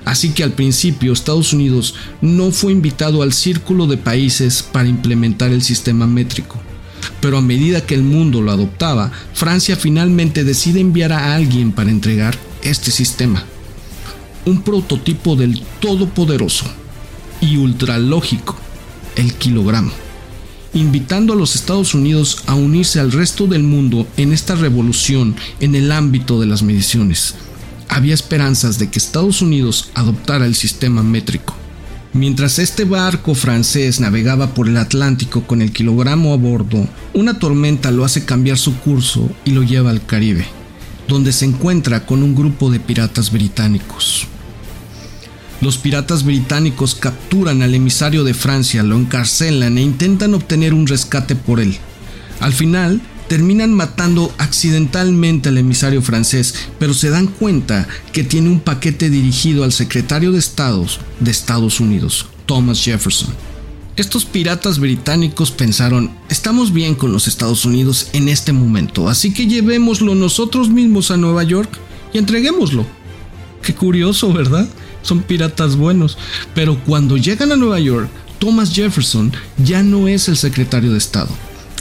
Así 0.06 0.30
que 0.30 0.44
al 0.44 0.54
principio 0.54 1.12
Estados 1.12 1.52
Unidos 1.52 1.96
no 2.22 2.52
fue 2.52 2.72
invitado 2.72 3.24
al 3.24 3.34
círculo 3.34 3.88
de 3.88 3.98
países 3.98 4.64
para 4.64 4.88
implementar 4.88 5.52
el 5.52 5.64
sistema 5.64 6.08
métrico. 6.08 6.62
Pero 7.22 7.38
a 7.38 7.42
medida 7.42 7.86
que 7.86 7.96
el 7.96 8.04
mundo 8.04 8.42
lo 8.42 8.52
adoptaba, 8.52 9.12
Francia 9.34 9.76
finalmente 9.76 10.44
decide 10.44 10.80
enviar 10.80 11.12
a 11.12 11.36
alguien 11.36 11.72
para 11.72 11.90
entregar 11.90 12.38
este 12.62 12.92
sistema. 12.92 13.44
Un 14.46 14.62
prototipo 14.62 15.36
del 15.36 15.62
todopoderoso 15.80 16.66
y 17.42 17.58
ultralógico, 17.58 18.56
el 19.16 19.34
kilogramo 19.34 20.09
invitando 20.74 21.34
a 21.34 21.36
los 21.36 21.56
Estados 21.56 21.94
Unidos 21.94 22.44
a 22.46 22.56
unirse 22.56 23.00
al 23.00 23.12
resto 23.12 23.48
del 23.48 23.64
mundo 23.64 24.08
en 24.18 24.34
esta 24.34 24.56
revolución 24.56 25.36
en 25.60 25.76
el 25.76 25.92
ámbito 25.92 26.40
de 26.40 26.48
las 26.48 26.64
mediciones. 26.64 27.36
Había 27.88 28.14
esperanzas 28.14 28.78
de 28.78 28.90
que 28.90 29.00
Estados 29.00 29.42
Unidos 29.42 29.90
adoptara 29.96 30.46
el 30.46 30.56
sistema 30.56 31.02
métrico. 31.02 31.56
Mientras 32.14 32.58
este 32.58 32.86
barco 32.86 33.36
francés 33.36 34.00
navegaba 34.00 34.54
por 34.54 34.68
el 34.68 34.78
Atlántico 34.78 35.44
con 35.44 35.62
el 35.62 35.72
kilogramo 35.72 36.34
a 36.34 36.38
bordo, 36.38 36.88
una 37.14 37.38
tormenta 37.38 37.92
lo 37.92 38.04
hace 38.04 38.26
cambiar 38.26 38.58
su 38.58 38.80
curso 38.80 39.30
y 39.46 39.52
lo 39.52 39.62
lleva 39.62 39.92
al 39.92 40.06
Caribe, 40.06 40.46
donde 41.08 41.32
se 41.32 41.46
encuentra 41.46 42.06
con 42.06 42.24
un 42.24 42.36
grupo 42.36 42.72
de 42.72 42.80
piratas 42.80 43.32
británicos. 43.32 44.28
Los 45.62 45.78
piratas 45.78 46.24
británicos 46.24 46.96
capturan 46.96 47.62
al 47.62 47.76
emisario 47.76 48.24
de 48.24 48.34
Francia, 48.34 48.82
lo 48.84 48.98
encarcelan 48.98 49.78
e 49.78 49.82
intentan 49.82 50.34
obtener 50.34 50.74
un 50.74 50.88
rescate 50.88 51.36
por 51.36 51.60
él. 51.60 51.78
Al 52.40 52.54
final, 52.54 53.02
terminan 53.30 53.74
matando 53.74 54.34
accidentalmente 54.38 55.50
al 55.50 55.58
emisario 55.58 56.02
francés, 56.02 56.56
pero 56.80 56.94
se 56.94 57.10
dan 57.10 57.28
cuenta 57.28 57.88
que 58.12 58.24
tiene 58.24 58.50
un 58.50 58.60
paquete 58.60 59.10
dirigido 59.10 59.64
al 59.64 59.72
secretario 59.72 60.32
de 60.32 60.40
Estados 60.40 61.00
de 61.20 61.32
Estados 61.32 61.80
Unidos, 61.80 62.26
Thomas 62.46 62.84
Jefferson. 62.84 63.30
Estos 63.98 64.24
piratas 64.24 64.80
británicos 64.80 65.52
pensaron, 65.52 66.10
estamos 66.30 66.74
bien 66.74 66.96
con 66.96 67.12
los 67.12 67.28
Estados 67.28 67.66
Unidos 67.66 68.08
en 68.14 68.30
este 68.30 68.54
momento, 68.54 69.10
así 69.10 69.34
que 69.34 69.46
llevémoslo 69.46 70.16
nosotros 70.16 70.70
mismos 70.70 71.12
a 71.12 71.18
Nueva 71.18 71.44
York 71.44 71.70
y 72.14 72.18
entreguémoslo. 72.18 72.86
Qué 73.62 73.76
curioso, 73.76 74.32
¿verdad? 74.34 74.68
Son 75.10 75.24
piratas 75.24 75.76
buenos. 75.76 76.18
Pero 76.56 76.80
cuando 76.86 77.18
llegan 77.18 77.52
a 77.52 77.58
Nueva 77.58 77.80
York, 77.80 78.10
Thomas 78.40 78.74
Jefferson 78.74 79.34
ya 79.58 79.84
no 79.84 80.08
es 80.08 80.30
el 80.30 80.38
secretario 80.38 80.92
de 80.92 80.98
Estado. 80.98 81.30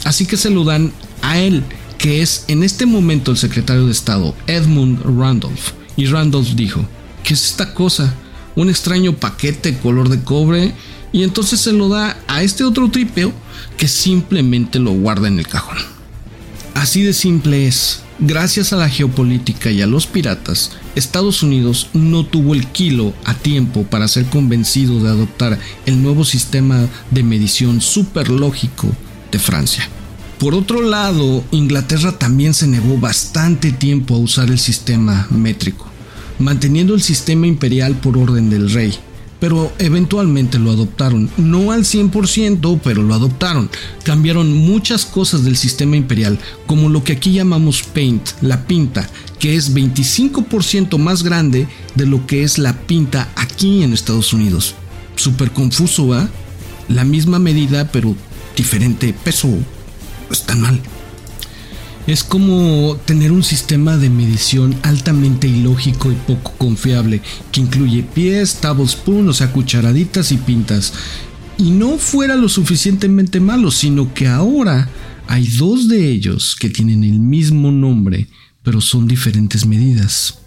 Así 0.03 0.25
que 0.25 0.35
se 0.35 0.49
lo 0.49 0.63
dan 0.63 0.91
a 1.21 1.39
él, 1.39 1.63
que 1.97 2.21
es 2.21 2.45
en 2.47 2.63
este 2.63 2.85
momento 2.85 3.31
el 3.31 3.37
secretario 3.37 3.85
de 3.85 3.91
Estado, 3.91 4.35
Edmund 4.47 5.01
Randolph. 5.03 5.71
Y 5.95 6.07
Randolph 6.07 6.49
dijo, 6.55 6.85
¿qué 7.23 7.33
es 7.33 7.45
esta 7.45 7.73
cosa? 7.73 8.13
Un 8.55 8.69
extraño 8.69 9.15
paquete 9.15 9.77
color 9.77 10.09
de 10.09 10.21
cobre. 10.21 10.73
Y 11.11 11.23
entonces 11.23 11.59
se 11.59 11.73
lo 11.73 11.89
da 11.89 12.17
a 12.27 12.43
este 12.43 12.63
otro 12.63 12.89
tripeo 12.91 13.33
que 13.77 13.87
simplemente 13.87 14.79
lo 14.79 14.91
guarda 14.91 15.27
en 15.27 15.39
el 15.39 15.47
cajón. 15.47 15.77
Así 16.73 17.03
de 17.03 17.13
simple 17.13 17.67
es. 17.67 18.01
Gracias 18.21 18.73
a 18.73 18.75
la 18.75 18.89
geopolítica 18.89 19.71
y 19.71 19.81
a 19.81 19.87
los 19.87 20.05
piratas, 20.05 20.71
Estados 20.95 21.41
Unidos 21.41 21.87
no 21.93 22.25
tuvo 22.25 22.53
el 22.53 22.67
kilo 22.67 23.13
a 23.23 23.33
tiempo 23.33 23.83
para 23.83 24.09
ser 24.09 24.25
convencido 24.25 25.01
de 25.01 25.07
adoptar 25.07 25.57
el 25.85 26.03
nuevo 26.03 26.25
sistema 26.25 26.85
de 27.11 27.23
medición 27.23 27.79
superlógico 27.79 28.89
de 29.31 29.39
Francia. 29.39 29.87
Por 30.37 30.53
otro 30.53 30.81
lado, 30.81 31.45
Inglaterra 31.51 32.11
también 32.11 32.53
se 32.53 32.67
negó 32.67 32.97
bastante 32.97 33.71
tiempo 33.71 34.15
a 34.15 34.19
usar 34.19 34.49
el 34.49 34.59
sistema 34.59 35.25
métrico, 35.29 35.87
manteniendo 36.39 36.95
el 36.95 37.01
sistema 37.01 37.47
imperial 37.47 37.95
por 37.95 38.17
orden 38.17 38.49
del 38.49 38.69
rey, 38.69 38.99
pero 39.39 39.71
eventualmente 39.79 40.59
lo 40.59 40.71
adoptaron. 40.71 41.29
No 41.37 41.71
al 41.71 41.83
100%, 41.83 42.79
pero 42.83 43.01
lo 43.01 43.13
adoptaron. 43.13 43.69
Cambiaron 44.03 44.55
muchas 44.55 45.05
cosas 45.05 45.43
del 45.43 45.57
sistema 45.57 45.95
imperial, 45.95 46.39
como 46.67 46.89
lo 46.89 47.03
que 47.03 47.13
aquí 47.13 47.31
llamamos 47.31 47.83
paint, 47.83 48.29
la 48.41 48.65
pinta, 48.65 49.09
que 49.39 49.55
es 49.55 49.73
25% 49.73 50.97
más 50.97 51.23
grande 51.23 51.67
de 51.95 52.05
lo 52.05 52.25
que 52.27 52.43
es 52.43 52.57
la 52.57 52.73
pinta 52.73 53.29
aquí 53.35 53.83
en 53.83 53.93
Estados 53.93 54.33
Unidos. 54.33 54.75
Súper 55.15 55.51
confuso, 55.51 56.07
¿va? 56.07 56.29
La 56.87 57.03
misma 57.03 57.39
medida, 57.39 57.91
pero 57.91 58.15
diferente 58.55 59.13
peso. 59.13 59.49
Está 60.31 60.55
mal. 60.55 60.79
Es 62.09 62.23
como 62.23 62.99
tener 63.05 63.31
un 63.31 63.43
sistema 63.43 63.95
de 63.95 64.09
medición 64.09 64.75
altamente 64.81 65.47
ilógico 65.47 66.11
y 66.11 66.15
poco 66.15 66.53
confiable, 66.57 67.21
que 67.51 67.61
incluye 67.61 68.01
pies, 68.01 68.55
tablespoon, 68.55 69.29
o 69.29 69.33
sea, 69.33 69.51
cucharaditas 69.51 70.31
y 70.31 70.37
pintas. 70.37 70.91
Y 71.59 71.69
no 71.69 71.99
fuera 71.99 72.35
lo 72.35 72.49
suficientemente 72.49 73.39
malo, 73.39 73.69
sino 73.69 74.11
que 74.11 74.27
ahora 74.27 74.89
hay 75.27 75.45
dos 75.49 75.87
de 75.87 76.09
ellos 76.09 76.55
que 76.59 76.71
tienen 76.71 77.03
el 77.03 77.19
mismo 77.19 77.71
nombre, 77.71 78.27
pero 78.63 78.81
son 78.81 79.07
diferentes 79.07 79.67
medidas. 79.67 80.39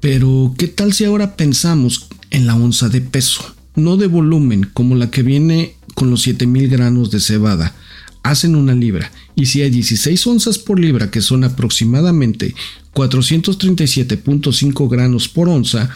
Pero, 0.00 0.54
¿qué 0.58 0.68
tal 0.68 0.92
si 0.92 1.04
ahora 1.04 1.36
pensamos 1.36 2.08
en 2.30 2.46
la 2.46 2.54
onza 2.54 2.90
de 2.90 3.00
peso, 3.00 3.56
no 3.76 3.96
de 3.96 4.08
volumen 4.08 4.68
como 4.74 4.94
la 4.94 5.10
que 5.10 5.22
viene 5.22 5.76
con 5.94 6.10
los 6.10 6.20
7000 6.20 6.68
granos 6.68 7.10
de 7.10 7.20
cebada? 7.20 7.74
Hacen 8.22 8.54
una 8.54 8.74
libra. 8.74 9.10
Y 9.34 9.46
si 9.46 9.62
hay 9.62 9.70
16 9.70 10.26
onzas 10.26 10.58
por 10.58 10.78
libra 10.78 11.10
que 11.10 11.22
son 11.22 11.44
aproximadamente 11.44 12.54
437.5 12.94 14.88
granos 14.88 15.28
por 15.28 15.48
onza, 15.48 15.88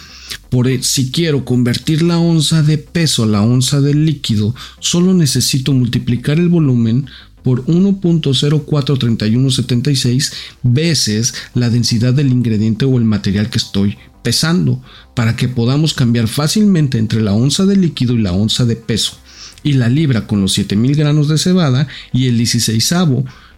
por 0.49 0.69
e, 0.69 0.83
si 0.83 1.11
quiero 1.11 1.45
convertir 1.45 2.01
la 2.03 2.19
onza 2.19 2.62
de 2.62 2.79
peso 2.79 3.25
a 3.25 3.27
la 3.27 3.43
onza 3.43 3.81
de 3.81 3.95
líquido, 3.95 4.55
solo 4.81 5.12
necesito 5.15 5.73
multiplicar 5.73 6.39
el 6.39 6.49
volumen 6.49 7.07
por 7.43 7.65
1.043176 7.67 10.33
veces 10.62 11.35
la 11.55 11.69
densidad 11.71 12.15
del 12.15 12.33
ingrediente 12.33 12.87
o 12.87 12.99
el 12.99 13.05
material 13.05 13.51
que 13.51 13.59
estoy 13.59 13.99
pesando, 14.23 14.83
para 15.15 15.37
que 15.37 15.47
podamos 15.47 15.95
cambiar 15.95 16.27
fácilmente 16.27 16.99
entre 16.99 17.23
la 17.23 17.33
onza 17.33 17.65
de 17.65 17.77
líquido 17.77 18.15
y 18.15 18.23
la 18.23 18.33
onza 18.33 18.65
de 18.65 18.75
peso 18.75 19.17
y 19.66 19.72
la 19.72 19.88
libra 19.88 20.29
con 20.29 20.40
los 20.40 20.52
7000 20.52 20.94
granos 20.94 21.26
de 21.26 21.38
cebada 21.38 21.88
y 22.12 22.29
el 22.29 22.38
16 22.38 22.94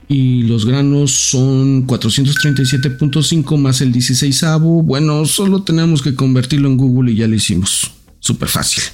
y 0.08 0.42
los 0.44 0.64
granos 0.64 1.12
son 1.12 1.86
437.5 1.86 3.58
más 3.58 3.82
el 3.82 3.92
16 3.92 4.44
bueno 4.84 5.26
solo 5.26 5.64
tenemos 5.64 6.00
que 6.00 6.14
convertirlo 6.14 6.70
en 6.70 6.78
Google 6.78 7.12
y 7.12 7.16
ya 7.16 7.28
lo 7.28 7.34
hicimos. 7.34 7.92
Súper 8.20 8.48
fácil. 8.48 8.84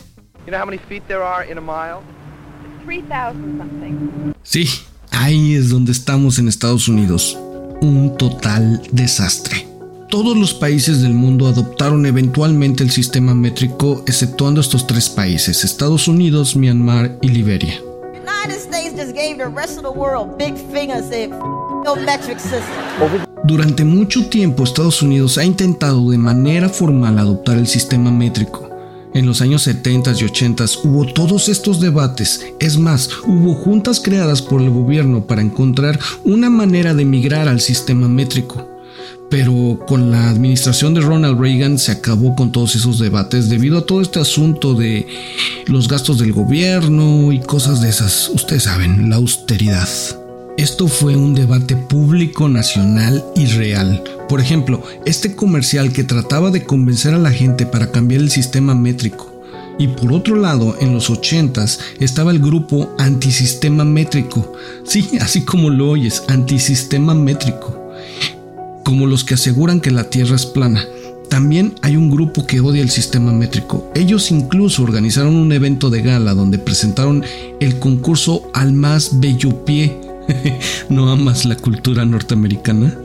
Sí 4.42 4.68
ahí 5.12 5.55
es 5.55 5.68
donde 5.70 5.92
estamos 5.92 6.40
en 6.40 6.48
Estados 6.48 6.88
Unidos. 6.88 7.38
Un 7.81 8.16
total 8.16 8.83
desastre 8.90 9.63
todos 10.09 10.37
los 10.37 10.55
países 10.55 11.03
del 11.03 11.14
mundo 11.14 11.47
adoptaron 11.47 12.07
eventualmente 12.07 12.83
el 12.83 12.90
sistema 12.90 13.35
métrico, 13.35 14.03
exceptuando 14.07 14.61
estos 14.61 14.87
tres 14.87 15.09
países, 15.09 15.64
Estados 15.64 16.09
Unidos, 16.09 16.57
Myanmar 16.57 17.19
y 17.21 17.29
Liberia. 17.29 17.81
Durante 23.45 23.85
mucho 23.85 24.27
tiempo 24.29 24.64
Estados 24.64 25.03
Unidos 25.03 25.38
ha 25.38 25.45
intentado 25.45 26.11
de 26.11 26.19
manera 26.19 26.69
formal 26.69 27.19
adoptar 27.19 27.59
el 27.59 27.67
sistema 27.67 28.11
métrico. 28.11 28.71
En 29.14 29.27
los 29.27 29.40
años 29.40 29.62
70 29.62 30.12
y 30.12 30.25
80 30.25 30.64
hubo 30.85 31.07
todos 31.07 31.49
estos 31.49 31.81
debates, 31.81 32.45
es 32.59 32.79
más, 32.79 33.09
hubo 33.25 33.55
juntas 33.55 34.01
creadas 34.01 34.43
por 34.43 34.61
el 34.61 34.71
gobierno 34.71 35.25
para 35.27 35.40
encontrar 35.40 36.01
una 36.25 36.51
manera 36.51 36.95
de 36.95 37.05
migrar 37.05 37.47
al 37.47 37.61
sistema 37.61 38.09
métrico 38.09 38.74
pero 39.35 39.81
con 39.88 40.12
la 40.12 40.29
administración 40.29 40.94
de 40.94 41.01
Ronald 41.01 41.40
Reagan 41.40 41.77
se 41.77 41.90
acabó 41.90 42.37
con 42.37 42.53
todos 42.53 42.77
esos 42.77 43.01
debates 43.01 43.49
debido 43.49 43.79
a 43.79 43.85
todo 43.85 44.01
este 44.01 44.20
asunto 44.20 44.75
de 44.75 45.09
los 45.66 45.88
gastos 45.88 46.20
del 46.20 46.33
gobierno 46.33 47.33
y 47.33 47.40
cosas 47.40 47.81
de 47.81 47.88
esas. 47.88 48.29
Ustedes 48.29 48.62
saben, 48.62 49.11
la 49.11 49.16
austeridad. 49.16 49.88
Esto 50.57 50.87
fue 50.87 51.16
un 51.16 51.35
debate 51.35 51.75
público, 51.75 52.49
nacional 52.49 53.25
y 53.35 53.47
real. 53.47 54.05
Por 54.29 54.40
ejemplo, 54.40 54.85
este 55.05 55.35
comercial 55.35 55.92
que 55.92 56.05
trataba 56.05 56.53
de 56.53 56.62
convencer 56.62 57.12
a 57.12 57.18
la 57.18 57.33
gente 57.33 57.66
para 57.66 57.90
cambiar 57.90 58.20
el 58.20 58.31
sistema 58.31 58.77
métrico. 58.77 59.35
Y 59.81 59.88
por 59.88 60.12
otro 60.12 60.37
lado, 60.37 60.77
en 60.79 60.94
los 60.94 61.11
80s 61.11 61.81
estaba 61.99 62.31
el 62.31 62.38
grupo 62.38 62.94
Antisistema 63.01 63.85
Métrico. 63.85 64.53
Sí, 64.85 65.18
así 65.20 65.40
como 65.40 65.70
lo 65.70 65.90
oyes, 65.90 66.23
Antisistema 66.29 67.16
Métrico 67.16 67.84
como 68.85 69.07
los 69.07 69.25
que 69.25 69.35
aseguran 69.35 69.81
que 69.81 69.90
la 69.90 70.11
Tierra 70.11 70.37
es 70.37 70.47
plana. 70.47 70.85
También 71.29 71.75
hay 71.83 71.97
un 71.97 72.11
grupo 72.11 72.47
que 72.47 72.61
odia 72.61 72.83
el 72.83 72.90
sistema 72.90 73.33
métrico. 73.33 73.90
Ellos 73.97 74.31
incluso 74.31 74.85
organizaron 74.85 75.35
un 75.35 75.51
evento 75.51 75.90
de 75.90 76.03
gala 76.03 76.35
donde 76.35 76.59
presentaron 76.59 77.25
el 77.59 77.81
concurso 77.81 78.49
al 78.53 78.73
más 78.73 79.18
bello 79.18 79.64
pie. 79.64 79.99
¿No 80.88 81.11
amas 81.11 81.44
la 81.44 81.57
cultura 81.57 82.05
norteamericana? 82.05 82.97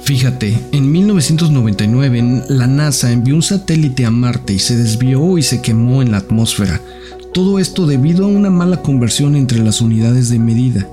Fíjate, 0.00 0.56
en 0.70 0.92
1999 0.92 2.44
la 2.48 2.68
NASA 2.68 3.10
envió 3.10 3.34
un 3.34 3.42
satélite 3.42 4.06
a 4.06 4.12
Marte 4.12 4.52
y 4.52 4.60
se 4.60 4.76
desvió 4.76 5.36
y 5.36 5.42
se 5.42 5.60
quemó 5.60 6.00
en 6.00 6.12
la 6.12 6.18
atmósfera. 6.18 6.80
Todo 7.34 7.58
esto 7.58 7.86
debido 7.86 8.24
a 8.24 8.28
una 8.28 8.50
mala 8.50 8.82
conversión 8.82 9.34
entre 9.34 9.58
las 9.58 9.80
unidades 9.80 10.28
de 10.28 10.38
medida. 10.38 10.86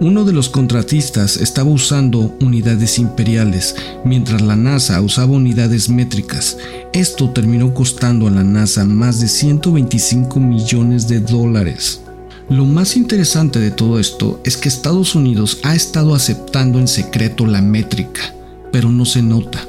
Uno 0.00 0.24
de 0.24 0.32
los 0.32 0.48
contratistas 0.48 1.38
estaba 1.38 1.70
usando 1.70 2.32
unidades 2.40 3.00
imperiales, 3.00 3.74
mientras 4.04 4.40
la 4.42 4.54
NASA 4.54 5.00
usaba 5.00 5.32
unidades 5.32 5.88
métricas. 5.88 6.56
Esto 6.92 7.30
terminó 7.30 7.74
costando 7.74 8.28
a 8.28 8.30
la 8.30 8.44
NASA 8.44 8.84
más 8.84 9.18
de 9.18 9.26
125 9.26 10.38
millones 10.38 11.08
de 11.08 11.18
dólares. 11.18 12.00
Lo 12.48 12.64
más 12.64 12.96
interesante 12.96 13.58
de 13.58 13.72
todo 13.72 13.98
esto 13.98 14.40
es 14.44 14.56
que 14.56 14.68
Estados 14.68 15.16
Unidos 15.16 15.58
ha 15.64 15.74
estado 15.74 16.14
aceptando 16.14 16.78
en 16.78 16.86
secreto 16.86 17.44
la 17.44 17.60
métrica, 17.60 18.32
pero 18.70 18.92
no 18.92 19.04
se 19.04 19.20
nota. 19.20 19.66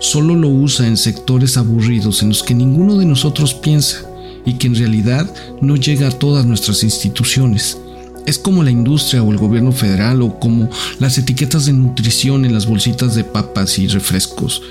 Solo 0.00 0.34
lo 0.34 0.48
usa 0.48 0.88
en 0.88 0.96
sectores 0.96 1.56
aburridos 1.56 2.20
en 2.22 2.30
los 2.30 2.42
que 2.42 2.54
ninguno 2.54 2.98
de 2.98 3.06
nosotros 3.06 3.54
piensa 3.54 4.02
y 4.44 4.54
que 4.54 4.66
en 4.66 4.74
realidad 4.74 5.32
no 5.60 5.76
llega 5.76 6.08
a 6.08 6.18
todas 6.18 6.46
nuestras 6.46 6.82
instituciones. 6.82 7.78
Es 8.26 8.38
como 8.38 8.62
la 8.62 8.70
industria 8.70 9.22
o 9.22 9.32
el 9.32 9.38
gobierno 9.38 9.72
federal 9.72 10.22
o 10.22 10.38
como 10.38 10.68
las 10.98 11.18
etiquetas 11.18 11.66
de 11.66 11.72
nutrición 11.72 12.44
en 12.44 12.52
las 12.52 12.66
bolsitas 12.66 13.14
de 13.14 13.24
papas 13.24 13.78
y 13.78 13.88
refrescos, 13.88 14.62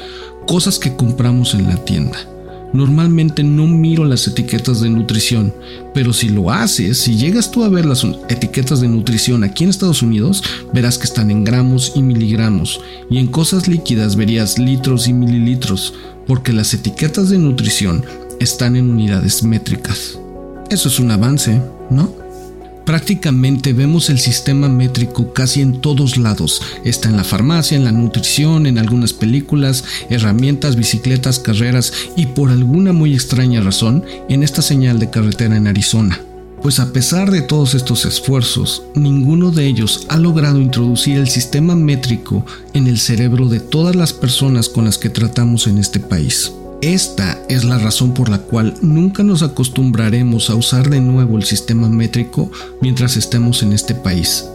cosas 0.47 0.79
que 0.79 0.95
compramos 0.95 1.53
en 1.53 1.67
la 1.67 1.75
tienda. 1.75 2.17
Normalmente 2.73 3.43
no 3.43 3.67
miro 3.67 4.05
las 4.05 4.25
etiquetas 4.27 4.79
de 4.79 4.89
nutrición, 4.89 5.53
pero 5.93 6.13
si 6.13 6.29
lo 6.29 6.51
haces, 6.51 6.99
si 6.99 7.17
llegas 7.17 7.51
tú 7.51 7.65
a 7.65 7.69
ver 7.69 7.85
las 7.85 8.05
etiquetas 8.29 8.79
de 8.79 8.87
nutrición 8.87 9.43
aquí 9.43 9.65
en 9.65 9.69
Estados 9.69 10.01
Unidos, 10.01 10.41
verás 10.71 10.97
que 10.97 11.03
están 11.03 11.31
en 11.31 11.43
gramos 11.43 11.91
y 11.95 12.01
miligramos, 12.01 12.79
y 13.09 13.17
en 13.17 13.27
cosas 13.27 13.67
líquidas 13.67 14.15
verías 14.15 14.57
litros 14.57 15.09
y 15.09 15.13
mililitros, 15.13 15.93
porque 16.25 16.53
las 16.53 16.73
etiquetas 16.73 17.29
de 17.29 17.39
nutrición 17.39 18.05
están 18.39 18.77
en 18.77 18.89
unidades 18.89 19.43
métricas. 19.43 20.17
Eso 20.69 20.87
es 20.87 20.97
un 20.97 21.11
avance, 21.11 21.61
¿no? 21.89 22.20
Prácticamente 22.85 23.73
vemos 23.73 24.09
el 24.09 24.19
sistema 24.19 24.67
métrico 24.67 25.33
casi 25.33 25.61
en 25.61 25.81
todos 25.81 26.17
lados. 26.17 26.61
Está 26.83 27.09
en 27.09 27.17
la 27.17 27.23
farmacia, 27.23 27.77
en 27.77 27.83
la 27.83 27.91
nutrición, 27.91 28.65
en 28.65 28.77
algunas 28.79 29.13
películas, 29.13 29.83
herramientas, 30.09 30.75
bicicletas, 30.75 31.39
carreras 31.39 31.93
y 32.15 32.25
por 32.27 32.49
alguna 32.49 32.91
muy 32.91 33.13
extraña 33.13 33.61
razón 33.61 34.03
en 34.29 34.43
esta 34.43 34.61
señal 34.61 34.99
de 34.99 35.09
carretera 35.09 35.55
en 35.55 35.67
Arizona. 35.67 36.19
Pues 36.61 36.79
a 36.79 36.93
pesar 36.93 37.31
de 37.31 37.41
todos 37.41 37.73
estos 37.73 38.05
esfuerzos, 38.05 38.83
ninguno 38.93 39.49
de 39.49 39.65
ellos 39.65 40.05
ha 40.09 40.17
logrado 40.17 40.59
introducir 40.59 41.17
el 41.17 41.27
sistema 41.27 41.75
métrico 41.75 42.45
en 42.73 42.87
el 42.87 42.99
cerebro 42.99 43.47
de 43.47 43.59
todas 43.59 43.95
las 43.95 44.13
personas 44.13 44.69
con 44.69 44.85
las 44.85 44.99
que 44.99 45.09
tratamos 45.09 45.65
en 45.65 45.79
este 45.79 45.99
país. 45.99 46.51
Esta 46.81 47.37
es 47.47 47.63
la 47.63 47.77
razón 47.77 48.15
por 48.15 48.27
la 48.29 48.39
cual 48.39 48.73
nunca 48.81 49.21
nos 49.21 49.43
acostumbraremos 49.43 50.49
a 50.49 50.55
usar 50.55 50.89
de 50.89 50.99
nuevo 50.99 51.37
el 51.37 51.43
sistema 51.43 51.87
métrico 51.87 52.51
mientras 52.81 53.17
estemos 53.17 53.61
en 53.61 53.73
este 53.73 53.93
país. 53.93 54.45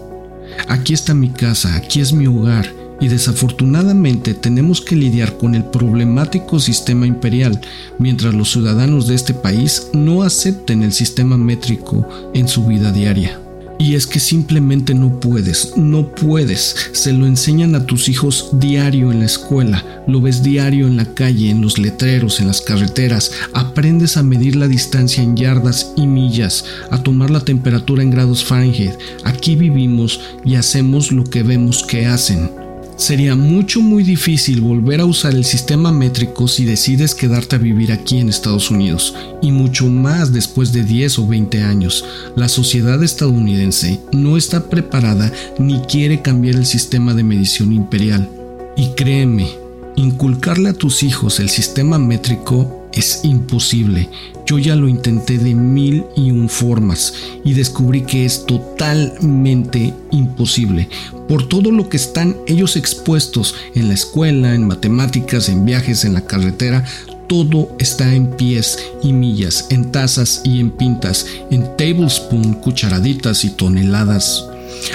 Aquí 0.66 0.92
está 0.92 1.14
mi 1.14 1.30
casa, 1.30 1.76
aquí 1.76 2.00
es 2.00 2.12
mi 2.12 2.26
hogar 2.26 2.66
y 3.00 3.06
desafortunadamente 3.06 4.34
tenemos 4.34 4.80
que 4.80 4.96
lidiar 4.96 5.36
con 5.36 5.54
el 5.54 5.64
problemático 5.66 6.58
sistema 6.58 7.06
imperial 7.06 7.60
mientras 8.00 8.34
los 8.34 8.50
ciudadanos 8.50 9.06
de 9.06 9.14
este 9.14 9.32
país 9.32 9.86
no 9.92 10.24
acepten 10.24 10.82
el 10.82 10.92
sistema 10.92 11.36
métrico 11.36 12.08
en 12.34 12.48
su 12.48 12.66
vida 12.66 12.90
diaria. 12.90 13.40
Y 13.78 13.94
es 13.94 14.06
que 14.06 14.20
simplemente 14.20 14.94
no 14.94 15.20
puedes, 15.20 15.76
no 15.76 16.08
puedes. 16.08 16.90
Se 16.92 17.12
lo 17.12 17.26
enseñan 17.26 17.74
a 17.74 17.84
tus 17.84 18.08
hijos 18.08 18.50
diario 18.54 19.12
en 19.12 19.20
la 19.20 19.26
escuela, 19.26 20.04
lo 20.06 20.20
ves 20.20 20.42
diario 20.42 20.86
en 20.86 20.96
la 20.96 21.14
calle, 21.14 21.50
en 21.50 21.60
los 21.60 21.78
letreros, 21.78 22.40
en 22.40 22.46
las 22.46 22.62
carreteras. 22.62 23.32
Aprendes 23.52 24.16
a 24.16 24.22
medir 24.22 24.56
la 24.56 24.68
distancia 24.68 25.22
en 25.22 25.36
yardas 25.36 25.92
y 25.96 26.06
millas, 26.06 26.64
a 26.90 27.02
tomar 27.02 27.30
la 27.30 27.40
temperatura 27.40 28.02
en 28.02 28.10
grados 28.10 28.44
Fahrenheit. 28.44 28.94
Aquí 29.24 29.56
vivimos 29.56 30.20
y 30.44 30.54
hacemos 30.54 31.12
lo 31.12 31.24
que 31.24 31.42
vemos 31.42 31.84
que 31.84 32.06
hacen. 32.06 32.65
Sería 32.96 33.36
mucho 33.36 33.82
muy 33.82 34.02
difícil 34.02 34.62
volver 34.62 35.02
a 35.02 35.04
usar 35.04 35.34
el 35.34 35.44
sistema 35.44 35.92
métrico 35.92 36.48
si 36.48 36.64
decides 36.64 37.14
quedarte 37.14 37.56
a 37.56 37.58
vivir 37.58 37.92
aquí 37.92 38.18
en 38.18 38.30
Estados 38.30 38.70
Unidos, 38.70 39.14
y 39.42 39.52
mucho 39.52 39.86
más 39.86 40.32
después 40.32 40.72
de 40.72 40.82
10 40.82 41.18
o 41.18 41.26
20 41.26 41.62
años. 41.62 42.04
La 42.36 42.48
sociedad 42.48 43.02
estadounidense 43.04 44.00
no 44.12 44.38
está 44.38 44.70
preparada 44.70 45.30
ni 45.58 45.80
quiere 45.80 46.22
cambiar 46.22 46.54
el 46.54 46.64
sistema 46.64 47.12
de 47.12 47.22
medición 47.22 47.72
imperial. 47.74 48.30
Y 48.78 48.88
créeme, 48.96 49.50
inculcarle 49.96 50.70
a 50.70 50.74
tus 50.74 51.02
hijos 51.02 51.38
el 51.38 51.50
sistema 51.50 51.98
métrico 51.98 52.75
es 52.96 53.20
imposible. 53.22 54.08
Yo 54.46 54.58
ya 54.58 54.74
lo 54.74 54.88
intenté 54.88 55.38
de 55.38 55.54
mil 55.54 56.04
y 56.16 56.30
un 56.30 56.48
formas 56.48 57.14
y 57.44 57.52
descubrí 57.52 58.02
que 58.02 58.24
es 58.24 58.46
totalmente 58.46 59.92
imposible. 60.10 60.88
Por 61.28 61.48
todo 61.48 61.70
lo 61.70 61.88
que 61.88 61.96
están 61.96 62.36
ellos 62.46 62.76
expuestos 62.76 63.54
en 63.74 63.88
la 63.88 63.94
escuela, 63.94 64.54
en 64.54 64.66
matemáticas, 64.66 65.48
en 65.48 65.64
viajes, 65.64 66.04
en 66.04 66.14
la 66.14 66.26
carretera, 66.26 66.84
todo 67.28 67.74
está 67.78 68.14
en 68.14 68.30
pies 68.30 68.78
y 69.02 69.12
millas, 69.12 69.66
en 69.70 69.90
tazas 69.90 70.42
y 70.44 70.60
en 70.60 70.70
pintas, 70.70 71.26
en 71.50 71.64
tablespoon, 71.76 72.54
cucharaditas 72.54 73.44
y 73.44 73.50
toneladas. 73.50 74.46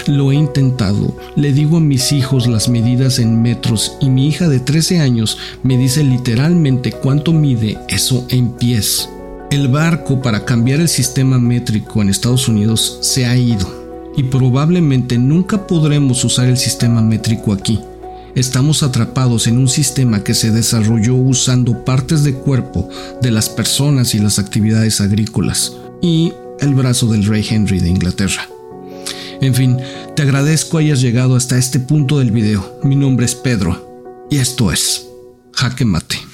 Lo 0.07 0.31
he 0.31 0.35
intentado, 0.35 1.15
le 1.35 1.53
digo 1.53 1.77
a 1.77 1.81
mis 1.81 2.11
hijos 2.11 2.47
las 2.47 2.69
medidas 2.69 3.19
en 3.19 3.41
metros 3.41 3.93
y 3.99 4.09
mi 4.09 4.27
hija 4.27 4.47
de 4.47 4.59
13 4.59 4.99
años 4.99 5.37
me 5.63 5.77
dice 5.77 6.03
literalmente 6.03 6.91
cuánto 6.91 7.33
mide 7.33 7.77
eso 7.87 8.25
en 8.29 8.51
pies. 8.51 9.09
El 9.51 9.67
barco 9.67 10.21
para 10.21 10.45
cambiar 10.45 10.79
el 10.79 10.87
sistema 10.87 11.37
métrico 11.37 12.01
en 12.01 12.09
Estados 12.09 12.47
Unidos 12.47 12.99
se 13.01 13.25
ha 13.25 13.35
ido 13.35 13.81
y 14.15 14.23
probablemente 14.23 15.17
nunca 15.17 15.67
podremos 15.67 16.23
usar 16.23 16.47
el 16.47 16.57
sistema 16.57 17.01
métrico 17.01 17.53
aquí. 17.53 17.79
Estamos 18.33 18.81
atrapados 18.81 19.47
en 19.47 19.57
un 19.57 19.67
sistema 19.67 20.23
que 20.23 20.33
se 20.33 20.51
desarrolló 20.51 21.15
usando 21.15 21.83
partes 21.83 22.23
de 22.23 22.33
cuerpo 22.33 22.87
de 23.21 23.29
las 23.29 23.49
personas 23.49 24.15
y 24.15 24.19
las 24.19 24.39
actividades 24.39 25.01
agrícolas 25.01 25.73
y 26.01 26.31
el 26.61 26.73
brazo 26.73 27.07
del 27.07 27.25
rey 27.25 27.45
Henry 27.49 27.79
de 27.79 27.89
Inglaterra. 27.89 28.47
En 29.41 29.55
fin, 29.55 29.77
te 30.15 30.21
agradezco 30.21 30.77
hayas 30.77 31.01
llegado 31.01 31.35
hasta 31.35 31.57
este 31.57 31.79
punto 31.79 32.19
del 32.19 32.29
video. 32.29 32.79
Mi 32.83 32.95
nombre 32.95 33.25
es 33.25 33.33
Pedro 33.33 34.27
y 34.29 34.37
esto 34.37 34.71
es 34.71 35.07
Jaque 35.53 35.83
Mate. 35.83 36.30